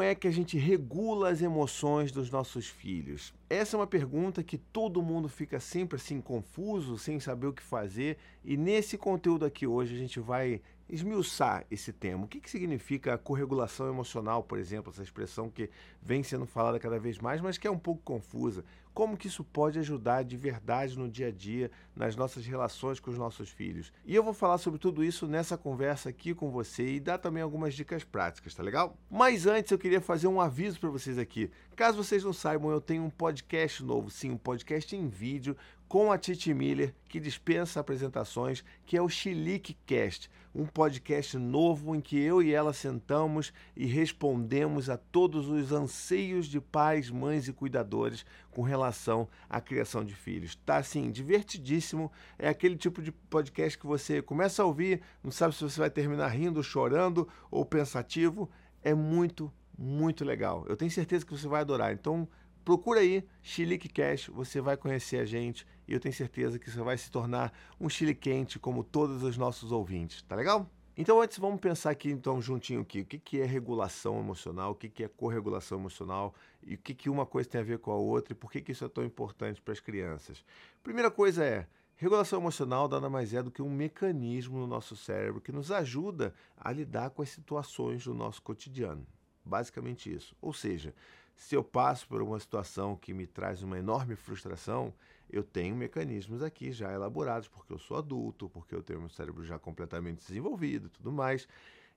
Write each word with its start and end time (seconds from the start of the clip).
Como 0.00 0.08
é 0.08 0.14
que 0.14 0.26
a 0.26 0.30
gente 0.30 0.56
regula 0.56 1.28
as 1.28 1.42
emoções 1.42 2.10
dos 2.10 2.30
nossos 2.30 2.66
filhos? 2.66 3.34
Essa 3.50 3.76
é 3.76 3.78
uma 3.78 3.86
pergunta 3.86 4.42
que 4.42 4.56
todo 4.56 5.02
mundo 5.02 5.28
fica 5.28 5.60
sempre 5.60 5.96
assim 5.96 6.22
confuso, 6.22 6.96
sem 6.96 7.20
saber 7.20 7.48
o 7.48 7.52
que 7.52 7.62
fazer, 7.62 8.16
e 8.42 8.56
nesse 8.56 8.96
conteúdo 8.96 9.44
aqui 9.44 9.66
hoje 9.66 9.94
a 9.94 9.98
gente 9.98 10.18
vai 10.18 10.62
esmiuçar 10.88 11.66
esse 11.70 11.92
tema. 11.92 12.24
O 12.24 12.28
que, 12.28 12.40
que 12.40 12.50
significa 12.50 13.18
corregulação 13.18 13.90
emocional, 13.90 14.42
por 14.42 14.58
exemplo, 14.58 14.90
essa 14.90 15.02
expressão 15.02 15.50
que 15.50 15.68
vem 16.02 16.22
sendo 16.22 16.46
falada 16.46 16.80
cada 16.80 16.98
vez 16.98 17.18
mais, 17.18 17.42
mas 17.42 17.58
que 17.58 17.68
é 17.68 17.70
um 17.70 17.78
pouco 17.78 18.00
confusa. 18.02 18.64
Como 18.92 19.16
que 19.16 19.28
isso 19.28 19.44
pode 19.44 19.78
ajudar 19.78 20.24
de 20.24 20.36
verdade 20.36 20.98
no 20.98 21.08
dia 21.08 21.28
a 21.28 21.30
dia, 21.30 21.70
nas 21.94 22.16
nossas 22.16 22.44
relações 22.44 22.98
com 22.98 23.10
os 23.10 23.18
nossos 23.18 23.48
filhos? 23.48 23.92
E 24.04 24.14
eu 24.14 24.22
vou 24.22 24.34
falar 24.34 24.58
sobre 24.58 24.78
tudo 24.78 25.04
isso 25.04 25.26
nessa 25.26 25.56
conversa 25.56 26.08
aqui 26.08 26.34
com 26.34 26.50
você 26.50 26.94
e 26.94 27.00
dar 27.00 27.18
também 27.18 27.42
algumas 27.42 27.74
dicas 27.74 28.04
práticas, 28.04 28.54
tá 28.54 28.62
legal? 28.62 28.96
Mas 29.10 29.46
antes 29.46 29.70
eu 29.70 29.78
queria 29.78 30.00
fazer 30.00 30.26
um 30.26 30.40
aviso 30.40 30.80
para 30.80 30.90
vocês 30.90 31.18
aqui. 31.18 31.50
Caso 31.76 32.02
vocês 32.02 32.24
não 32.24 32.32
saibam, 32.32 32.70
eu 32.70 32.80
tenho 32.80 33.04
um 33.04 33.10
podcast 33.10 33.82
novo, 33.82 34.10
sim, 34.10 34.30
um 34.30 34.36
podcast 34.36 34.94
em 34.94 35.08
vídeo 35.08 35.56
com 35.90 36.12
a 36.12 36.16
Titi 36.16 36.54
Miller, 36.54 36.94
que 37.08 37.18
dispensa 37.18 37.80
apresentações, 37.80 38.62
que 38.86 38.96
é 38.96 39.02
o 39.02 39.08
Chilique 39.08 39.76
Cast, 39.84 40.30
um 40.54 40.64
podcast 40.64 41.36
novo 41.36 41.96
em 41.96 42.00
que 42.00 42.16
eu 42.16 42.40
e 42.40 42.54
ela 42.54 42.72
sentamos 42.72 43.52
e 43.74 43.86
respondemos 43.86 44.88
a 44.88 44.96
todos 44.96 45.48
os 45.48 45.72
anseios 45.72 46.46
de 46.46 46.60
pais, 46.60 47.10
mães 47.10 47.48
e 47.48 47.52
cuidadores 47.52 48.24
com 48.52 48.62
relação 48.62 49.28
à 49.48 49.60
criação 49.60 50.04
de 50.04 50.14
filhos. 50.14 50.54
Tá 50.64 50.76
assim, 50.76 51.10
divertidíssimo. 51.10 52.12
É 52.38 52.48
aquele 52.48 52.76
tipo 52.76 53.02
de 53.02 53.10
podcast 53.10 53.76
que 53.76 53.84
você 53.84 54.22
começa 54.22 54.62
a 54.62 54.66
ouvir, 54.66 55.02
não 55.24 55.32
sabe 55.32 55.56
se 55.56 55.64
você 55.64 55.80
vai 55.80 55.90
terminar 55.90 56.28
rindo, 56.28 56.62
chorando 56.62 57.26
ou 57.50 57.64
pensativo. 57.64 58.48
É 58.80 58.94
muito, 58.94 59.52
muito 59.76 60.24
legal. 60.24 60.64
Eu 60.68 60.76
tenho 60.76 60.90
certeza 60.92 61.26
que 61.26 61.36
você 61.36 61.48
vai 61.48 61.62
adorar. 61.62 61.92
Então, 61.92 62.28
Procura 62.64 63.00
aí 63.00 63.24
Chilique 63.42 63.88
Cash, 63.88 64.28
você 64.28 64.60
vai 64.60 64.76
conhecer 64.76 65.18
a 65.18 65.24
gente 65.24 65.66
e 65.90 65.92
eu 65.92 65.98
tenho 65.98 66.14
certeza 66.14 66.56
que 66.56 66.70
você 66.70 66.80
vai 66.80 66.96
se 66.96 67.10
tornar 67.10 67.52
um 67.80 67.88
chile 67.88 68.14
quente 68.14 68.60
como 68.60 68.84
todos 68.84 69.24
os 69.24 69.36
nossos 69.36 69.72
ouvintes, 69.72 70.22
tá 70.22 70.36
legal? 70.36 70.70
Então 70.96 71.20
antes 71.20 71.36
vamos 71.36 71.60
pensar 71.60 71.90
aqui 71.90 72.10
então 72.10 72.40
juntinho 72.40 72.82
aqui, 72.82 73.00
o 73.00 73.04
que, 73.04 73.18
que 73.18 73.40
é 73.40 73.44
regulação 73.44 74.20
emocional, 74.20 74.70
o 74.70 74.74
que, 74.76 74.88
que 74.88 75.02
é 75.02 75.08
corregulação 75.08 75.80
emocional 75.80 76.32
e 76.62 76.74
o 76.74 76.78
que, 76.78 76.94
que 76.94 77.10
uma 77.10 77.26
coisa 77.26 77.48
tem 77.48 77.60
a 77.60 77.64
ver 77.64 77.78
com 77.78 77.90
a 77.90 77.96
outra 77.96 78.32
e 78.32 78.36
por 78.36 78.52
que, 78.52 78.60
que 78.60 78.70
isso 78.70 78.84
é 78.84 78.88
tão 78.88 79.04
importante 79.04 79.60
para 79.60 79.72
as 79.72 79.80
crianças. 79.80 80.44
Primeira 80.80 81.10
coisa 81.10 81.44
é, 81.44 81.66
regulação 81.96 82.38
emocional 82.38 82.88
nada 82.88 83.10
mais 83.10 83.34
é 83.34 83.42
do 83.42 83.50
que 83.50 83.60
um 83.60 83.70
mecanismo 83.70 84.58
no 84.58 84.68
nosso 84.68 84.94
cérebro 84.94 85.40
que 85.40 85.50
nos 85.50 85.72
ajuda 85.72 86.32
a 86.56 86.70
lidar 86.70 87.10
com 87.10 87.20
as 87.20 87.30
situações 87.30 88.04
do 88.04 88.14
nosso 88.14 88.40
cotidiano. 88.42 89.04
Basicamente 89.44 90.14
isso. 90.14 90.36
Ou 90.40 90.52
seja, 90.52 90.94
se 91.40 91.56
eu 91.56 91.64
passo 91.64 92.06
por 92.06 92.20
uma 92.20 92.38
situação 92.38 92.94
que 92.94 93.14
me 93.14 93.26
traz 93.26 93.62
uma 93.62 93.78
enorme 93.78 94.14
frustração, 94.14 94.92
eu 95.30 95.42
tenho 95.42 95.74
mecanismos 95.74 96.42
aqui 96.42 96.70
já 96.70 96.92
elaborados, 96.92 97.48
porque 97.48 97.72
eu 97.72 97.78
sou 97.78 97.96
adulto, 97.96 98.50
porque 98.50 98.74
eu 98.74 98.82
tenho 98.82 99.00
meu 99.00 99.08
cérebro 99.08 99.42
já 99.42 99.58
completamente 99.58 100.18
desenvolvido 100.18 100.88
e 100.88 100.90
tudo 100.90 101.10
mais, 101.10 101.48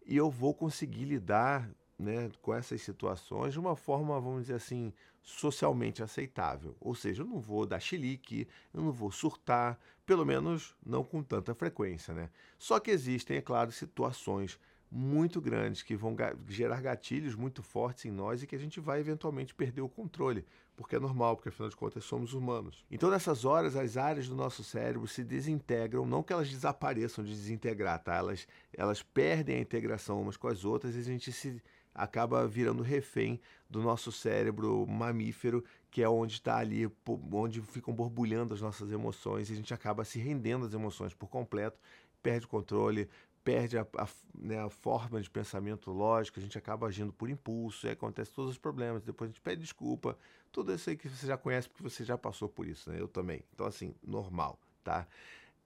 e 0.06 0.16
eu 0.16 0.30
vou 0.30 0.54
conseguir 0.54 1.04
lidar 1.04 1.70
né, 2.00 2.32
com 2.42 2.54
essas 2.54 2.82
situações 2.82 3.52
de 3.52 3.60
uma 3.60 3.76
forma, 3.76 4.18
vamos 4.18 4.44
dizer 4.44 4.54
assim, 4.54 4.94
socialmente 5.22 6.02
aceitável. 6.02 6.74
Ou 6.80 6.96
seja, 6.96 7.24
eu 7.24 7.28
não 7.28 7.42
vou 7.42 7.66
dar 7.66 7.82
chilique, 7.82 8.48
eu 8.74 8.82
não 8.82 8.94
vou 8.94 9.12
surtar, 9.12 9.78
pelo 10.06 10.26
menos 10.26 10.74
não 10.86 11.04
com 11.04 11.22
tanta 11.22 11.54
frequência. 11.54 12.14
Né? 12.14 12.30
Só 12.58 12.80
que 12.80 12.92
existem, 12.92 13.36
é 13.36 13.42
claro, 13.42 13.74
situações 13.74 14.58
muito 14.96 15.42
grandes 15.42 15.82
que 15.82 15.96
vão 15.96 16.16
gerar 16.48 16.80
gatilhos 16.80 17.34
muito 17.34 17.64
fortes 17.64 18.06
em 18.06 18.12
nós 18.12 18.44
e 18.44 18.48
que 18.48 18.56
a 18.56 18.60
gente 18.60 18.80
vai 18.80 19.00
eventualmente 19.00 19.56
perder 19.56 19.82
o 19.82 19.90
controle, 19.90 20.46
porque 20.76 20.96
é 20.96 21.00
normal, 21.00 21.36
porque 21.36 21.50
afinal 21.50 21.68
de 21.68 21.76
contas 21.76 22.04
somos 22.04 22.36
humanos. 22.36 22.86
Então 22.92 23.10
nessas 23.10 23.44
horas 23.44 23.76
as 23.76 23.98
áreas 23.98 24.30
do 24.30 24.36
nosso 24.36 24.64
cérebro 24.64 25.08
se 25.08 25.24
desintegram, 25.24 26.06
não 26.06 26.22
que 26.22 26.32
elas 26.32 26.48
desapareçam 26.48 27.24
de 27.24 27.32
desintegrar, 27.32 28.04
tá? 28.04 28.16
Elas 28.16 28.48
elas 28.72 29.02
perdem 29.02 29.58
a 29.58 29.62
integração 29.62 30.22
umas 30.22 30.38
com 30.38 30.48
as 30.48 30.64
outras 30.64 30.96
e 30.96 31.00
a 31.00 31.04
gente 31.04 31.32
se 31.32 31.60
acaba 31.96 32.48
virando 32.48 32.84
refém 32.84 33.42
do 33.68 33.82
nosso 33.82 34.12
cérebro 34.12 34.86
mamífero, 34.88 35.64
que 35.90 36.04
é 36.04 36.10
onde 36.10 36.34
está 36.34 36.58
ali, 36.58 36.88
onde 37.32 37.62
ficam 37.62 37.94
borbulhando 37.94 38.54
as 38.54 38.62
nossas 38.62 38.92
emoções, 38.92 39.50
e 39.50 39.54
a 39.54 39.56
gente 39.56 39.74
acaba 39.74 40.06
se 40.06 40.20
rendendo 40.20 40.66
às 40.66 40.74
emoções 40.74 41.14
por 41.14 41.30
completo, 41.30 41.80
perde 42.22 42.46
o 42.46 42.50
controle, 42.50 43.10
perde 43.44 43.78
a, 43.78 43.86
a, 43.98 44.08
né, 44.34 44.60
a, 44.60 44.70
forma 44.70 45.22
de 45.22 45.30
pensamento 45.30 45.92
lógico, 45.92 46.40
a 46.40 46.42
gente 46.42 46.58
acaba 46.58 46.88
agindo 46.88 47.12
por 47.12 47.30
impulso, 47.30 47.88
e 47.88 47.92
acontece 47.92 48.32
todos 48.32 48.52
os 48.52 48.58
problemas, 48.58 49.04
depois 49.04 49.30
a 49.30 49.34
gente 49.34 49.42
pede 49.42 49.62
desculpa, 49.62 50.18
tudo 50.52 50.74
isso 50.74 50.90
aí 50.90 50.96
que 50.96 51.10
você 51.10 51.28
já 51.28 51.38
conhece 51.38 51.68
porque 51.68 51.84
você 51.84 52.04
já 52.04 52.18
passou 52.18 52.48
por 52.48 52.68
isso, 52.68 52.90
né? 52.90 53.00
Eu 53.00 53.08
também. 53.08 53.44
Então, 53.54 53.66
assim, 53.66 53.94
normal, 54.04 54.58
tá? 54.84 55.08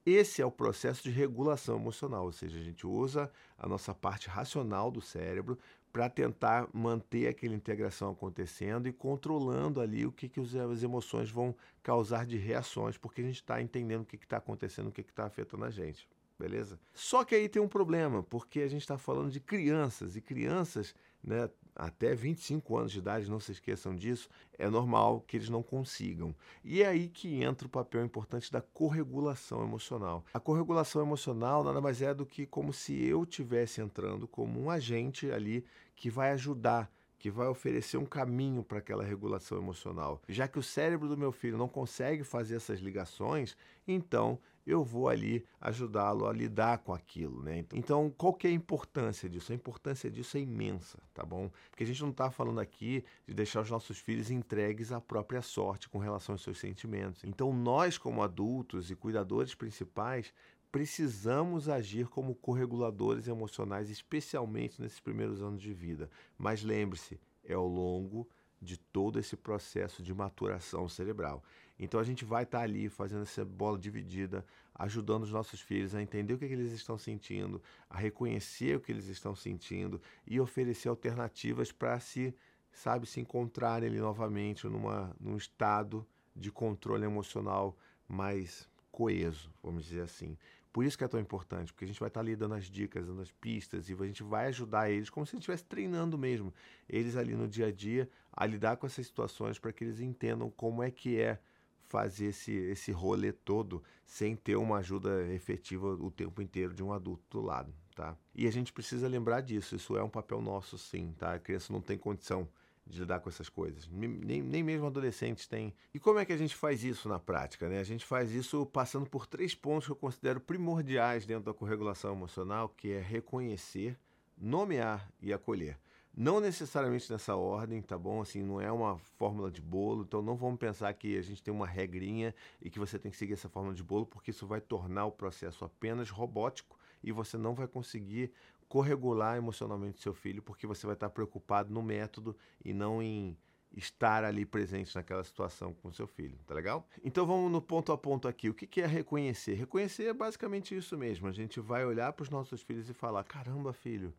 Esse 0.06 0.42
é 0.42 0.46
o 0.46 0.52
processo 0.52 1.04
de 1.04 1.12
regulação 1.12 1.76
emocional, 1.76 2.26
ou 2.26 2.32
seja, 2.32 2.58
a 2.58 2.64
gente 2.64 2.88
usa 2.88 3.30
a 3.58 3.68
nossa 3.68 3.94
parte 3.94 4.30
racional 4.30 4.90
do 4.90 5.02
cérebro 5.02 5.60
para 5.92 6.10
tentar 6.10 6.70
manter 6.74 7.28
aquela 7.28 7.56
integração 7.56 8.12
acontecendo 8.12 8.88
e 8.88 8.94
controlando 8.94 9.82
ali 9.82 10.06
o 10.06 10.12
que, 10.12 10.30
que 10.30 10.40
as 10.40 10.84
emoções 10.84 11.30
vão 11.30 11.54
causar 11.84 12.26
de 12.26 12.38
reações, 12.38 12.98
porque 12.98 13.22
a 13.22 13.24
gente 13.26 13.36
está 13.36 13.62
entendendo 13.62 14.04
o 14.04 14.06
que 14.06 14.16
está 14.16 14.38
acontecendo, 14.38 14.88
o 14.88 14.92
que 14.92 15.02
está 15.02 15.26
afetando 15.26 15.66
a 15.66 15.70
gente 15.70 16.08
beleza? 16.38 16.80
Só 16.94 17.24
que 17.24 17.36
aí 17.36 17.50
tem 17.50 17.62
um 17.62 17.68
problema, 17.68 18.24
porque 18.24 18.62
a 18.62 18.68
gente 18.68 18.82
está 18.82 18.98
falando 18.98 19.32
de 19.32 19.40
crianças, 19.40 20.16
e 20.16 20.22
crianças, 20.22 20.94
né, 21.24 21.50
até 21.76 22.16
25 22.16 22.78
anos 22.78 22.92
de 22.92 23.00
idade, 23.00 23.30
não 23.30 23.40
se 23.40 23.52
esqueçam 23.52 23.96
disso, 23.96 24.30
é 24.58 24.70
normal 24.70 25.22
que 25.22 25.38
eles 25.38 25.50
não 25.50 25.62
consigam. 25.62 26.36
E 26.64 26.82
é 26.82 26.88
aí 26.88 27.08
que 27.08 27.44
entra 27.44 27.68
o 27.68 27.70
papel 27.70 28.04
importante 28.04 28.52
da 28.52 28.62
corregulação 28.62 29.64
emocional. 29.64 30.26
A 30.34 30.40
corregulação 30.40 31.02
emocional 31.02 31.64
nada 31.64 31.80
mais 31.80 32.02
é 32.02 32.14
do 32.14 32.26
que 32.26 32.46
como 32.46 32.74
se 32.74 33.06
eu 33.06 33.26
tivesse 33.26 33.82
entrando 33.82 34.28
como 34.28 34.60
um 34.60 34.70
agente 34.70 35.32
ali 35.32 35.64
que 35.96 36.10
vai 36.10 36.32
ajudar 36.32 36.92
que 37.18 37.30
vai 37.30 37.48
oferecer 37.48 37.98
um 37.98 38.06
caminho 38.06 38.64
para 38.64 38.80
aquela 38.80 39.04
regulação 39.04 39.58
emocional. 39.58 40.22
Já 40.28 40.48
que 40.48 40.60
o 40.60 40.64
cérebro 40.64 41.08
do 41.08 41.18
meu 41.18 41.32
filho 41.32 41.58
não 41.58 41.68
consegue 41.68 42.24
fazer 42.24 42.56
essas 42.56 42.80
ligações, 42.80 43.58
então 43.88 44.40
eu 44.68 44.84
vou 44.84 45.08
ali 45.08 45.46
ajudá-lo 45.62 46.28
a 46.28 46.34
lidar 46.34 46.80
com 46.80 46.94
aquilo, 46.94 47.42
né? 47.42 47.64
Então, 47.74 48.14
qual 48.18 48.34
que 48.34 48.48
é 48.48 48.50
a 48.50 48.54
importância 48.54 49.30
disso? 49.30 49.54
A 49.54 49.56
importância 49.56 50.12
disso 50.12 50.36
é 50.36 50.42
imensa, 50.42 51.00
tá 51.14 51.24
bom? 51.24 51.50
Porque 51.70 51.86
a 51.86 51.88
gente 51.88 52.02
não 52.02 52.10
está 52.10 52.30
falando 52.30 52.60
aqui 52.60 53.04
de 53.26 53.34
deixar 53.34 53.62
os 53.62 53.72
nossos 53.72 53.98
filhos 53.98 54.30
entregues 54.30 54.92
à 54.92 55.00
própria 55.00 55.42
sorte 55.42 55.88
com 55.88 55.98
relação 55.98 56.34
aos 56.34 56.44
seus 56.44 56.60
sentimentos. 56.60 57.24
Então, 57.24 57.54
nós 57.54 57.98
como 57.98 58.22
adultos 58.22 58.92
e 58.92 58.96
cuidadores 58.96 59.56
principais 59.56 60.34
precisamos 60.78 61.68
agir 61.68 62.08
como 62.08 62.36
correguladores 62.36 63.28
emocionais, 63.28 63.90
especialmente 63.90 64.80
nesses 64.80 65.00
primeiros 65.00 65.42
anos 65.42 65.60
de 65.60 65.74
vida. 65.74 66.08
Mas 66.38 66.62
lembre-se, 66.62 67.20
é 67.44 67.54
ao 67.56 67.68
longo 67.68 68.30
de 68.62 68.78
todo 68.78 69.18
esse 69.18 69.36
processo 69.36 70.04
de 70.04 70.14
maturação 70.14 70.88
cerebral. 70.88 71.44
Então 71.80 72.00
a 72.00 72.04
gente 72.04 72.24
vai 72.24 72.44
estar 72.44 72.60
tá 72.60 72.64
ali 72.64 72.90
fazendo 72.90 73.24
essa 73.24 73.44
bola 73.44 73.76
dividida, 73.76 74.46
ajudando 74.76 75.24
os 75.24 75.32
nossos 75.32 75.60
filhos 75.60 75.96
a 75.96 76.02
entender 76.02 76.36
o 76.36 76.38
que, 76.38 76.46
é 76.46 76.48
que, 76.48 76.54
eles 76.54 76.72
estão 76.72 76.96
sentindo, 76.96 77.60
a 77.90 77.98
reconhecer 77.98 78.78
o 78.78 78.80
que 78.80 78.92
eles 78.92 79.08
estão 79.08 79.36
sentindo 79.36 80.00
e 80.28 80.40
oferecer 80.40 80.90
alternativas 80.90 81.72
para 81.72 82.00
se, 82.00 82.36
sabe, 82.72 83.08
se 83.08 83.20
encontrarem 83.20 83.90
ali 83.90 83.98
novamente 83.98 84.68
numa, 84.68 85.12
num 85.20 85.38
estado 85.38 86.06
de 86.36 86.52
controle 86.52 87.04
emocional 87.04 87.76
mais 88.08 88.70
coeso, 88.98 89.54
vamos 89.62 89.86
dizer 89.86 90.02
assim. 90.02 90.36
Por 90.74 90.84
isso 90.84 90.98
que 90.98 91.04
é 91.04 91.08
tão 91.08 91.20
importante, 91.20 91.72
porque 91.72 91.86
a 91.86 91.88
gente 91.88 92.00
vai 92.00 92.08
estar 92.08 92.20
ali 92.20 92.36
dando 92.36 92.56
as 92.56 92.66
dicas, 92.66 93.06
dando 93.06 93.22
as 93.22 93.32
pistas, 93.32 93.88
e 93.90 93.94
a 93.94 94.06
gente 94.08 94.24
vai 94.24 94.48
ajudar 94.48 94.90
eles 94.90 95.08
como 95.08 95.24
se 95.24 95.30
a 95.30 95.34
gente 95.36 95.44
estivesse 95.44 95.66
treinando 95.66 96.18
mesmo, 96.18 96.52
eles 96.90 97.16
ali 97.16 97.36
no 97.36 97.48
dia 97.48 97.68
a 97.68 97.72
dia, 97.72 98.10
a 98.34 98.44
lidar 98.44 98.76
com 98.78 98.88
essas 98.88 99.06
situações 99.06 99.60
para 99.60 99.72
que 99.72 99.84
eles 99.84 100.00
entendam 100.00 100.50
como 100.50 100.82
é 100.82 100.90
que 100.90 101.20
é 101.20 101.40
fazer 101.84 102.26
esse, 102.30 102.52
esse 102.52 102.92
rolê 102.92 103.32
todo 103.32 103.84
sem 104.04 104.36
ter 104.36 104.56
uma 104.56 104.78
ajuda 104.78 105.32
efetiva 105.32 105.90
o 105.94 106.10
tempo 106.10 106.42
inteiro 106.42 106.74
de 106.74 106.82
um 106.82 106.92
adulto 106.92 107.24
do 107.30 107.46
lado, 107.46 107.72
tá? 107.96 108.18
E 108.34 108.48
a 108.48 108.52
gente 108.52 108.74
precisa 108.74 109.08
lembrar 109.08 109.42
disso, 109.42 109.76
isso 109.76 109.96
é 109.96 110.04
um 110.04 110.10
papel 110.10 110.42
nosso 110.42 110.76
sim, 110.76 111.14
tá? 111.20 111.36
A 111.36 111.40
criança 111.40 111.72
não 111.72 111.82
tem 111.82 112.00
condição 112.00 112.50
de 112.90 113.00
lidar 113.00 113.20
com 113.20 113.30
essas 113.30 113.50
coisas. 113.50 113.88
Nem, 113.90 114.42
nem 114.42 114.64
mesmo 114.64 114.88
adolescentes 114.88 115.48
têm. 115.48 115.74
E 115.94 116.00
como 116.00 116.20
é 116.20 116.26
que 116.26 116.34
a 116.34 116.38
gente 116.38 116.56
faz 116.56 116.84
isso 116.84 117.10
na 117.10 117.20
prática? 117.20 117.68
Né? 117.68 117.80
A 117.80 117.84
gente 117.84 118.06
faz 118.06 118.32
isso 118.32 118.66
passando 118.66 119.10
por 119.10 119.28
três 119.28 119.54
pontos 119.54 119.86
que 119.86 119.92
eu 119.92 119.96
considero 119.96 120.40
primordiais 120.40 121.26
dentro 121.26 121.46
da 121.46 121.54
corregulação 121.54 122.14
emocional, 122.14 122.70
que 122.70 122.92
é 122.92 123.00
reconhecer, 123.00 123.98
nomear 124.38 125.10
e 125.22 125.34
acolher. 125.34 125.78
Não 126.20 126.40
necessariamente 126.40 127.12
nessa 127.12 127.36
ordem, 127.36 127.80
tá 127.80 127.96
bom? 127.96 128.22
Assim, 128.22 128.42
não 128.42 128.60
é 128.60 128.72
uma 128.72 128.98
fórmula 128.98 129.52
de 129.52 129.62
bolo, 129.62 130.02
então 130.02 130.20
não 130.20 130.36
vamos 130.36 130.58
pensar 130.58 130.92
que 130.94 131.16
a 131.16 131.22
gente 131.22 131.44
tem 131.44 131.54
uma 131.54 131.68
regrinha 131.68 132.34
e 132.60 132.72
que 132.72 132.80
você 132.80 132.98
tem 132.98 133.12
que 133.12 133.18
seguir 133.18 133.34
essa 133.34 133.48
fórmula 133.48 133.76
de 133.76 133.84
bolo, 133.84 134.04
porque 134.08 134.32
isso 134.32 134.48
vai 134.48 134.60
tornar 134.60 135.06
o 135.06 135.12
processo 135.12 135.64
apenas 135.64 136.10
robótico 136.10 136.76
e 137.04 137.12
você 137.12 137.38
não 137.38 137.54
vai 137.54 137.68
conseguir 137.68 138.32
corregular 138.68 139.38
emocionalmente 139.38 140.02
seu 140.02 140.14
filho, 140.14 140.42
porque 140.42 140.68
você 140.68 140.86
vai 140.86 140.96
estar 140.96 141.10
preocupado 141.10 141.74
no 141.74 141.82
método 141.82 142.36
e 142.64 142.74
não 142.74 143.02
em 143.02 143.38
estar 143.76 144.24
ali 144.24 144.46
presente 144.46 144.96
naquela 144.96 145.24
situação 145.24 145.74
com 145.74 145.92
seu 145.92 146.08
filho, 146.08 146.38
tá 146.46 146.54
legal? 146.54 146.88
Então 147.04 147.26
vamos 147.26 147.52
no 147.52 147.62
ponto 147.62 147.92
a 147.92 147.98
ponto 147.98 148.28
aqui. 148.28 148.50
O 148.50 148.54
que 148.54 148.82
é 148.82 148.88
reconhecer? 148.88 149.54
Reconhecer 149.54 150.06
é 150.06 150.14
basicamente 150.14 150.76
isso 150.76 150.98
mesmo. 150.98 151.28
A 151.28 151.32
gente 151.32 151.60
vai 151.60 151.86
olhar 151.86 152.12
para 152.14 152.24
os 152.24 152.30
nossos 152.30 152.62
filhos 152.62 152.90
e 152.90 152.94
falar: 152.94 153.24
caramba, 153.24 153.74
filho, 153.74 154.14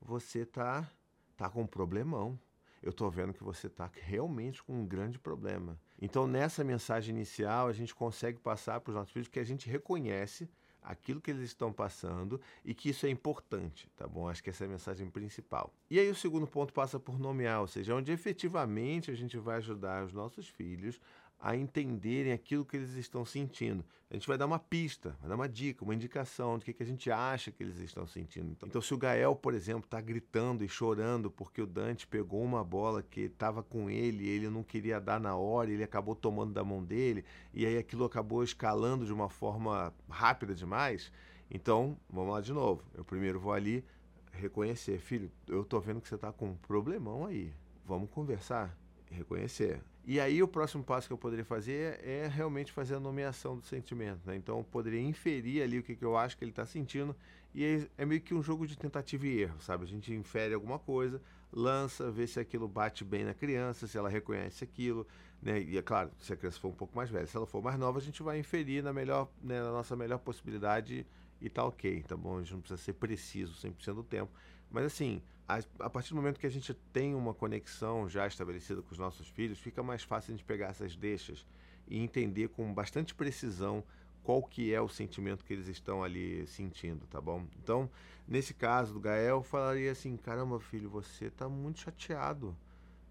você 0.00 0.44
tá, 0.44 0.88
tá 1.36 1.50
com 1.50 1.62
um 1.62 1.66
problemão. 1.66 2.38
Eu 2.82 2.92
tô 2.92 3.08
vendo 3.08 3.32
que 3.32 3.42
você 3.42 3.68
tá 3.68 3.90
realmente 3.94 4.62
com 4.62 4.74
um 4.74 4.86
grande 4.86 5.18
problema. 5.18 5.78
Então, 6.00 6.26
nessa 6.26 6.62
mensagem 6.62 7.14
inicial, 7.14 7.66
a 7.66 7.72
gente 7.72 7.94
consegue 7.94 8.38
passar 8.38 8.78
para 8.80 8.90
os 8.90 8.94
nossos 8.94 9.10
filhos 9.10 9.28
que 9.28 9.40
a 9.40 9.44
gente 9.44 9.70
reconhece 9.70 10.50
aquilo 10.84 11.20
que 11.20 11.30
eles 11.30 11.42
estão 11.42 11.72
passando 11.72 12.40
e 12.64 12.74
que 12.74 12.90
isso 12.90 13.06
é 13.06 13.08
importante, 13.08 13.88
tá 13.96 14.06
bom? 14.06 14.28
Acho 14.28 14.42
que 14.42 14.50
essa 14.50 14.64
é 14.64 14.66
a 14.66 14.70
mensagem 14.70 15.08
principal. 15.08 15.72
E 15.90 15.98
aí 15.98 16.10
o 16.10 16.14
segundo 16.14 16.46
ponto 16.46 16.72
passa 16.72 17.00
por 17.00 17.18
nomear, 17.18 17.62
ou 17.62 17.66
seja, 17.66 17.94
onde 17.94 18.12
efetivamente 18.12 19.10
a 19.10 19.14
gente 19.14 19.38
vai 19.38 19.56
ajudar 19.56 20.04
os 20.04 20.12
nossos 20.12 20.46
filhos 20.46 21.00
a 21.38 21.56
entenderem 21.56 22.32
aquilo 22.32 22.64
que 22.64 22.76
eles 22.76 22.94
estão 22.94 23.24
sentindo. 23.24 23.84
A 24.10 24.14
gente 24.14 24.28
vai 24.28 24.38
dar 24.38 24.46
uma 24.46 24.58
pista, 24.58 25.16
vai 25.20 25.28
dar 25.28 25.34
uma 25.34 25.48
dica, 25.48 25.84
uma 25.84 25.94
indicação 25.94 26.58
de 26.58 26.64
que, 26.64 26.72
que 26.72 26.82
a 26.82 26.86
gente 26.86 27.10
acha 27.10 27.50
que 27.50 27.62
eles 27.62 27.78
estão 27.78 28.06
sentindo. 28.06 28.52
Então, 28.52 28.68
então 28.68 28.80
se 28.80 28.94
o 28.94 28.96
Gael, 28.96 29.34
por 29.34 29.54
exemplo, 29.54 29.84
está 29.84 30.00
gritando 30.00 30.64
e 30.64 30.68
chorando 30.68 31.30
porque 31.30 31.60
o 31.60 31.66
Dante 31.66 32.06
pegou 32.06 32.42
uma 32.42 32.62
bola 32.62 33.02
que 33.02 33.22
estava 33.22 33.62
com 33.62 33.90
ele, 33.90 34.28
ele 34.28 34.48
não 34.48 34.62
queria 34.62 35.00
dar 35.00 35.18
na 35.18 35.34
hora, 35.36 35.70
ele 35.70 35.82
acabou 35.82 36.14
tomando 36.14 36.52
da 36.52 36.62
mão 36.62 36.84
dele, 36.84 37.24
e 37.52 37.66
aí 37.66 37.76
aquilo 37.76 38.04
acabou 38.04 38.44
escalando 38.44 39.04
de 39.04 39.12
uma 39.12 39.28
forma 39.28 39.92
rápida 40.08 40.54
demais. 40.54 41.10
Então, 41.50 41.98
vamos 42.08 42.32
lá 42.32 42.40
de 42.40 42.52
novo. 42.52 42.84
Eu 42.94 43.04
primeiro 43.04 43.40
vou 43.40 43.52
ali 43.52 43.84
reconhecer, 44.32 44.98
filho, 44.98 45.30
eu 45.46 45.64
tô 45.64 45.80
vendo 45.80 46.00
que 46.00 46.08
você 46.08 46.14
está 46.14 46.32
com 46.32 46.50
um 46.50 46.56
problemão 46.56 47.26
aí. 47.26 47.52
Vamos 47.84 48.10
conversar, 48.10 48.76
reconhecer. 49.14 49.80
E 50.06 50.20
aí 50.20 50.42
o 50.42 50.48
próximo 50.48 50.84
passo 50.84 51.06
que 51.06 51.12
eu 51.12 51.18
poderia 51.18 51.44
fazer 51.44 51.98
é, 52.04 52.28
realmente 52.28 52.70
fazer 52.70 52.94
a 52.94 53.00
nomeação 53.00 53.56
do 53.56 53.64
sentimento. 53.64 54.20
Né? 54.26 54.36
Então 54.36 54.58
eu 54.58 54.64
poderia 54.64 55.00
inferir 55.00 55.62
ali 55.62 55.78
o 55.78 55.82
que, 55.82 55.96
que 55.96 56.04
eu 56.04 56.16
acho 56.16 56.36
que 56.36 56.44
ele 56.44 56.50
está 56.50 56.66
sentindo. 56.66 57.16
E 57.54 57.88
é, 57.96 58.04
meio 58.04 58.20
que 58.20 58.34
um 58.34 58.42
jogo 58.42 58.66
de 58.66 58.76
tentativa 58.76 59.26
e 59.26 59.42
erro, 59.42 59.60
sabe? 59.60 59.84
A 59.84 59.86
gente 59.86 60.12
infere 60.12 60.52
alguma 60.52 60.78
coisa, 60.78 61.22
lança, 61.52 62.10
vê 62.10 62.26
se 62.26 62.38
aquilo 62.38 62.66
bate 62.68 63.04
bem 63.04 63.24
na 63.24 63.32
criança, 63.32 63.86
se 63.86 63.96
ela 63.96 64.08
reconhece 64.08 64.64
aquilo. 64.64 65.06
Né? 65.40 65.62
E 65.62 65.78
é 65.78 65.82
claro, 65.82 66.10
se 66.20 66.32
a 66.32 66.36
criança 66.36 66.58
for 66.58 66.68
um 66.68 66.74
pouco 66.74 66.96
mais 66.96 67.08
velha. 67.08 67.26
Se 67.26 67.36
ela 67.36 67.46
for 67.46 67.62
mais 67.62 67.78
nova, 67.78 67.98
a 67.98 68.02
gente 68.02 68.22
vai 68.22 68.38
inferir 68.38 68.82
na, 68.82 68.92
melhor, 68.92 69.30
né, 69.42 69.62
na 69.62 69.70
nossa 69.70 69.94
melhor 69.94 70.18
possibilidade 70.18 71.06
e 71.40 71.48
tá 71.48 71.64
ok, 71.64 72.02
tá 72.02 72.16
bom? 72.16 72.38
A 72.38 72.40
gente 72.40 72.54
não 72.54 72.60
precisa 72.60 72.80
ser 72.80 72.94
preciso 72.94 73.54
100% 73.54 73.94
do 73.94 74.02
tempo. 74.02 74.32
Mas 74.74 74.86
assim, 74.86 75.22
a, 75.46 75.60
a, 75.78 75.88
partir 75.88 76.10
do 76.10 76.16
momento 76.16 76.40
que 76.40 76.48
a 76.48 76.50
gente 76.50 76.74
tem 76.92 77.14
uma 77.14 77.32
conexão 77.32 78.08
já 78.08 78.26
estabelecida 78.26 78.82
com 78.82 78.90
os 78.90 78.98
nossos 78.98 79.28
filhos, 79.28 79.60
fica 79.60 79.84
mais 79.84 80.02
fácil 80.02 80.34
a 80.34 80.36
gente 80.36 80.44
pegar 80.44 80.66
essas 80.66 80.96
deixas 80.96 81.46
e 81.86 81.96
entender 81.96 82.48
com 82.48 82.74
bastante 82.74 83.14
precisão 83.14 83.84
qual 84.24 84.42
que 84.42 84.74
é 84.74 84.80
o 84.80 84.88
sentimento 84.88 85.44
que 85.44 85.52
eles 85.52 85.68
estão 85.68 86.02
ali 86.02 86.44
sentindo, 86.48 87.06
tá 87.06 87.20
bom? 87.20 87.46
Então, 87.62 87.88
nesse 88.26 88.52
caso 88.52 88.92
do 88.92 88.98
Gael, 88.98 89.36
eu 89.36 89.42
falaria 89.44 89.92
assim, 89.92 90.16
caramba, 90.16 90.58
filho, 90.58 90.90
você 90.90 91.30
tá 91.30 91.48
muito 91.48 91.78
chateado, 91.78 92.56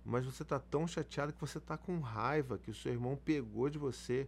mas 0.04 0.26
você 0.26 0.44
tá 0.44 0.60
tão 0.60 0.86
chateado 0.86 1.32
que 1.32 1.40
você 1.40 1.62
tá 1.62 1.78
com 1.78 1.98
raiva 2.02 2.58
que 2.58 2.72
o 2.72 2.76
seu 2.76 2.92
irmão 2.92 3.16
pegou 3.16 3.70
de 3.70 3.78
você 3.78 4.28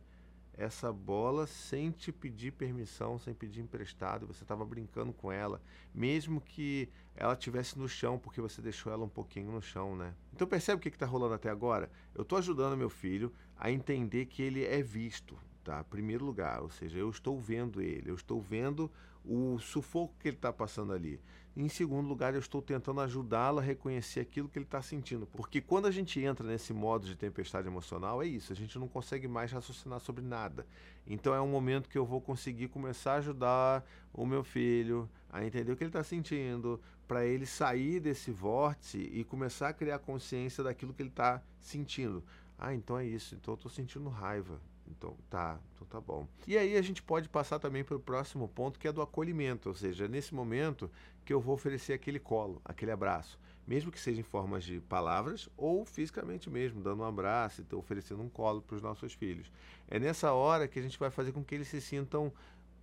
essa 0.57 0.91
bola 0.91 1.45
sem 1.45 1.91
te 1.91 2.11
pedir 2.11 2.51
permissão, 2.51 3.19
sem 3.19 3.33
pedir 3.33 3.61
emprestado, 3.61 4.27
você 4.27 4.43
estava 4.43 4.65
brincando 4.65 5.13
com 5.13 5.31
ela, 5.31 5.61
mesmo 5.93 6.39
que 6.39 6.89
ela 7.15 7.33
estivesse 7.33 7.77
no 7.77 7.87
chão, 7.87 8.17
porque 8.17 8.41
você 8.41 8.61
deixou 8.61 8.91
ela 8.91 9.05
um 9.05 9.09
pouquinho 9.09 9.51
no 9.51 9.61
chão, 9.61 9.95
né? 9.95 10.13
Então 10.33 10.47
percebe 10.47 10.79
o 10.79 10.81
que 10.81 10.89
está 10.89 11.05
rolando 11.05 11.33
até 11.33 11.49
agora? 11.49 11.89
Eu 12.13 12.23
estou 12.23 12.37
ajudando 12.37 12.77
meu 12.77 12.89
filho 12.89 13.31
a 13.57 13.71
entender 13.71 14.25
que 14.25 14.41
ele 14.41 14.63
é 14.63 14.81
visto, 14.81 15.37
tá? 15.63 15.83
Primeiro 15.83 16.25
lugar, 16.25 16.61
ou 16.61 16.69
seja, 16.69 16.97
eu 16.97 17.09
estou 17.09 17.39
vendo 17.39 17.81
ele, 17.81 18.09
eu 18.09 18.15
estou 18.15 18.41
vendo 18.41 18.91
o 19.23 19.57
sufoco 19.59 20.15
que 20.19 20.27
ele 20.27 20.37
está 20.37 20.53
passando 20.53 20.93
ali. 20.93 21.19
Em 21.57 21.69
segundo 21.69 22.09
lugar, 22.09 22.33
eu 22.33 22.39
estou 22.41 22.61
tentando 22.61 22.99
ajudá-lo 22.99 23.59
a 23.59 23.61
reconhecer 23.61 24.19
aquilo 24.19 24.49
que 24.49 24.59
ele 24.59 24.65
está 24.65 24.81
sentindo. 24.81 25.25
Porque 25.25 25.61
quando 25.61 25.85
a 25.85 25.91
gente 25.91 26.19
entra 26.19 26.45
nesse 26.45 26.73
modo 26.73 27.07
de 27.07 27.15
tempestade 27.15 27.65
emocional, 27.65 28.21
é 28.21 28.27
isso, 28.27 28.51
a 28.51 28.55
gente 28.55 28.77
não 28.77 28.89
consegue 28.89 29.25
mais 29.25 29.53
raciocinar 29.53 30.01
sobre 30.01 30.21
nada. 30.21 30.67
Então 31.07 31.33
é 31.33 31.39
um 31.39 31.47
momento 31.47 31.87
que 31.87 31.97
eu 31.97 32.05
vou 32.05 32.19
conseguir 32.19 32.67
começar 32.67 33.13
a 33.13 33.17
ajudar 33.17 33.85
o 34.13 34.25
meu 34.25 34.43
filho 34.43 35.09
a 35.31 35.45
entender 35.45 35.71
o 35.71 35.77
que 35.77 35.83
ele 35.83 35.89
está 35.89 36.03
sentindo, 36.03 36.79
para 37.07 37.25
ele 37.25 37.45
sair 37.45 38.01
desse 38.01 38.31
vórtice 38.31 38.97
e 38.97 39.23
começar 39.23 39.69
a 39.69 39.73
criar 39.73 39.99
consciência 39.99 40.63
daquilo 40.63 40.93
que 40.93 41.01
ele 41.01 41.09
está 41.09 41.41
sentindo. 41.61 42.21
Ah, 42.57 42.73
então 42.73 42.97
é 42.97 43.05
isso, 43.05 43.35
então 43.35 43.53
eu 43.53 43.55
estou 43.55 43.71
sentindo 43.71 44.09
raiva. 44.09 44.59
Então 44.87 45.15
tá, 45.29 45.59
então 45.73 45.87
tá 45.87 45.99
bom. 45.99 46.27
E 46.47 46.57
aí 46.57 46.77
a 46.77 46.81
gente 46.81 47.01
pode 47.01 47.27
passar 47.29 47.59
também 47.59 47.83
para 47.83 47.95
o 47.95 47.99
próximo 47.99 48.47
ponto, 48.47 48.79
que 48.79 48.87
é 48.87 48.91
do 48.91 49.01
acolhimento, 49.01 49.69
ou 49.69 49.75
seja, 49.75 50.07
nesse 50.07 50.33
momento 50.33 50.89
que 51.23 51.33
eu 51.33 51.39
vou 51.39 51.55
oferecer 51.55 51.93
aquele 51.93 52.19
colo, 52.19 52.61
aquele 52.63 52.91
abraço, 52.91 53.39
mesmo 53.67 53.91
que 53.91 53.99
seja 53.99 54.19
em 54.19 54.23
formas 54.23 54.63
de 54.63 54.79
palavras 54.81 55.49
ou 55.57 55.85
fisicamente 55.85 56.49
mesmo, 56.49 56.81
dando 56.81 57.01
um 57.01 57.05
abraço 57.05 57.65
e 57.69 57.75
oferecendo 57.75 58.21
um 58.21 58.29
colo 58.29 58.61
para 58.61 58.75
os 58.75 58.81
nossos 58.81 59.13
filhos. 59.13 59.51
É 59.87 59.99
nessa 59.99 60.33
hora 60.33 60.67
que 60.67 60.79
a 60.79 60.81
gente 60.81 60.99
vai 60.99 61.09
fazer 61.09 61.31
com 61.31 61.43
que 61.43 61.55
eles 61.55 61.67
se 61.67 61.81
sintam 61.81 62.31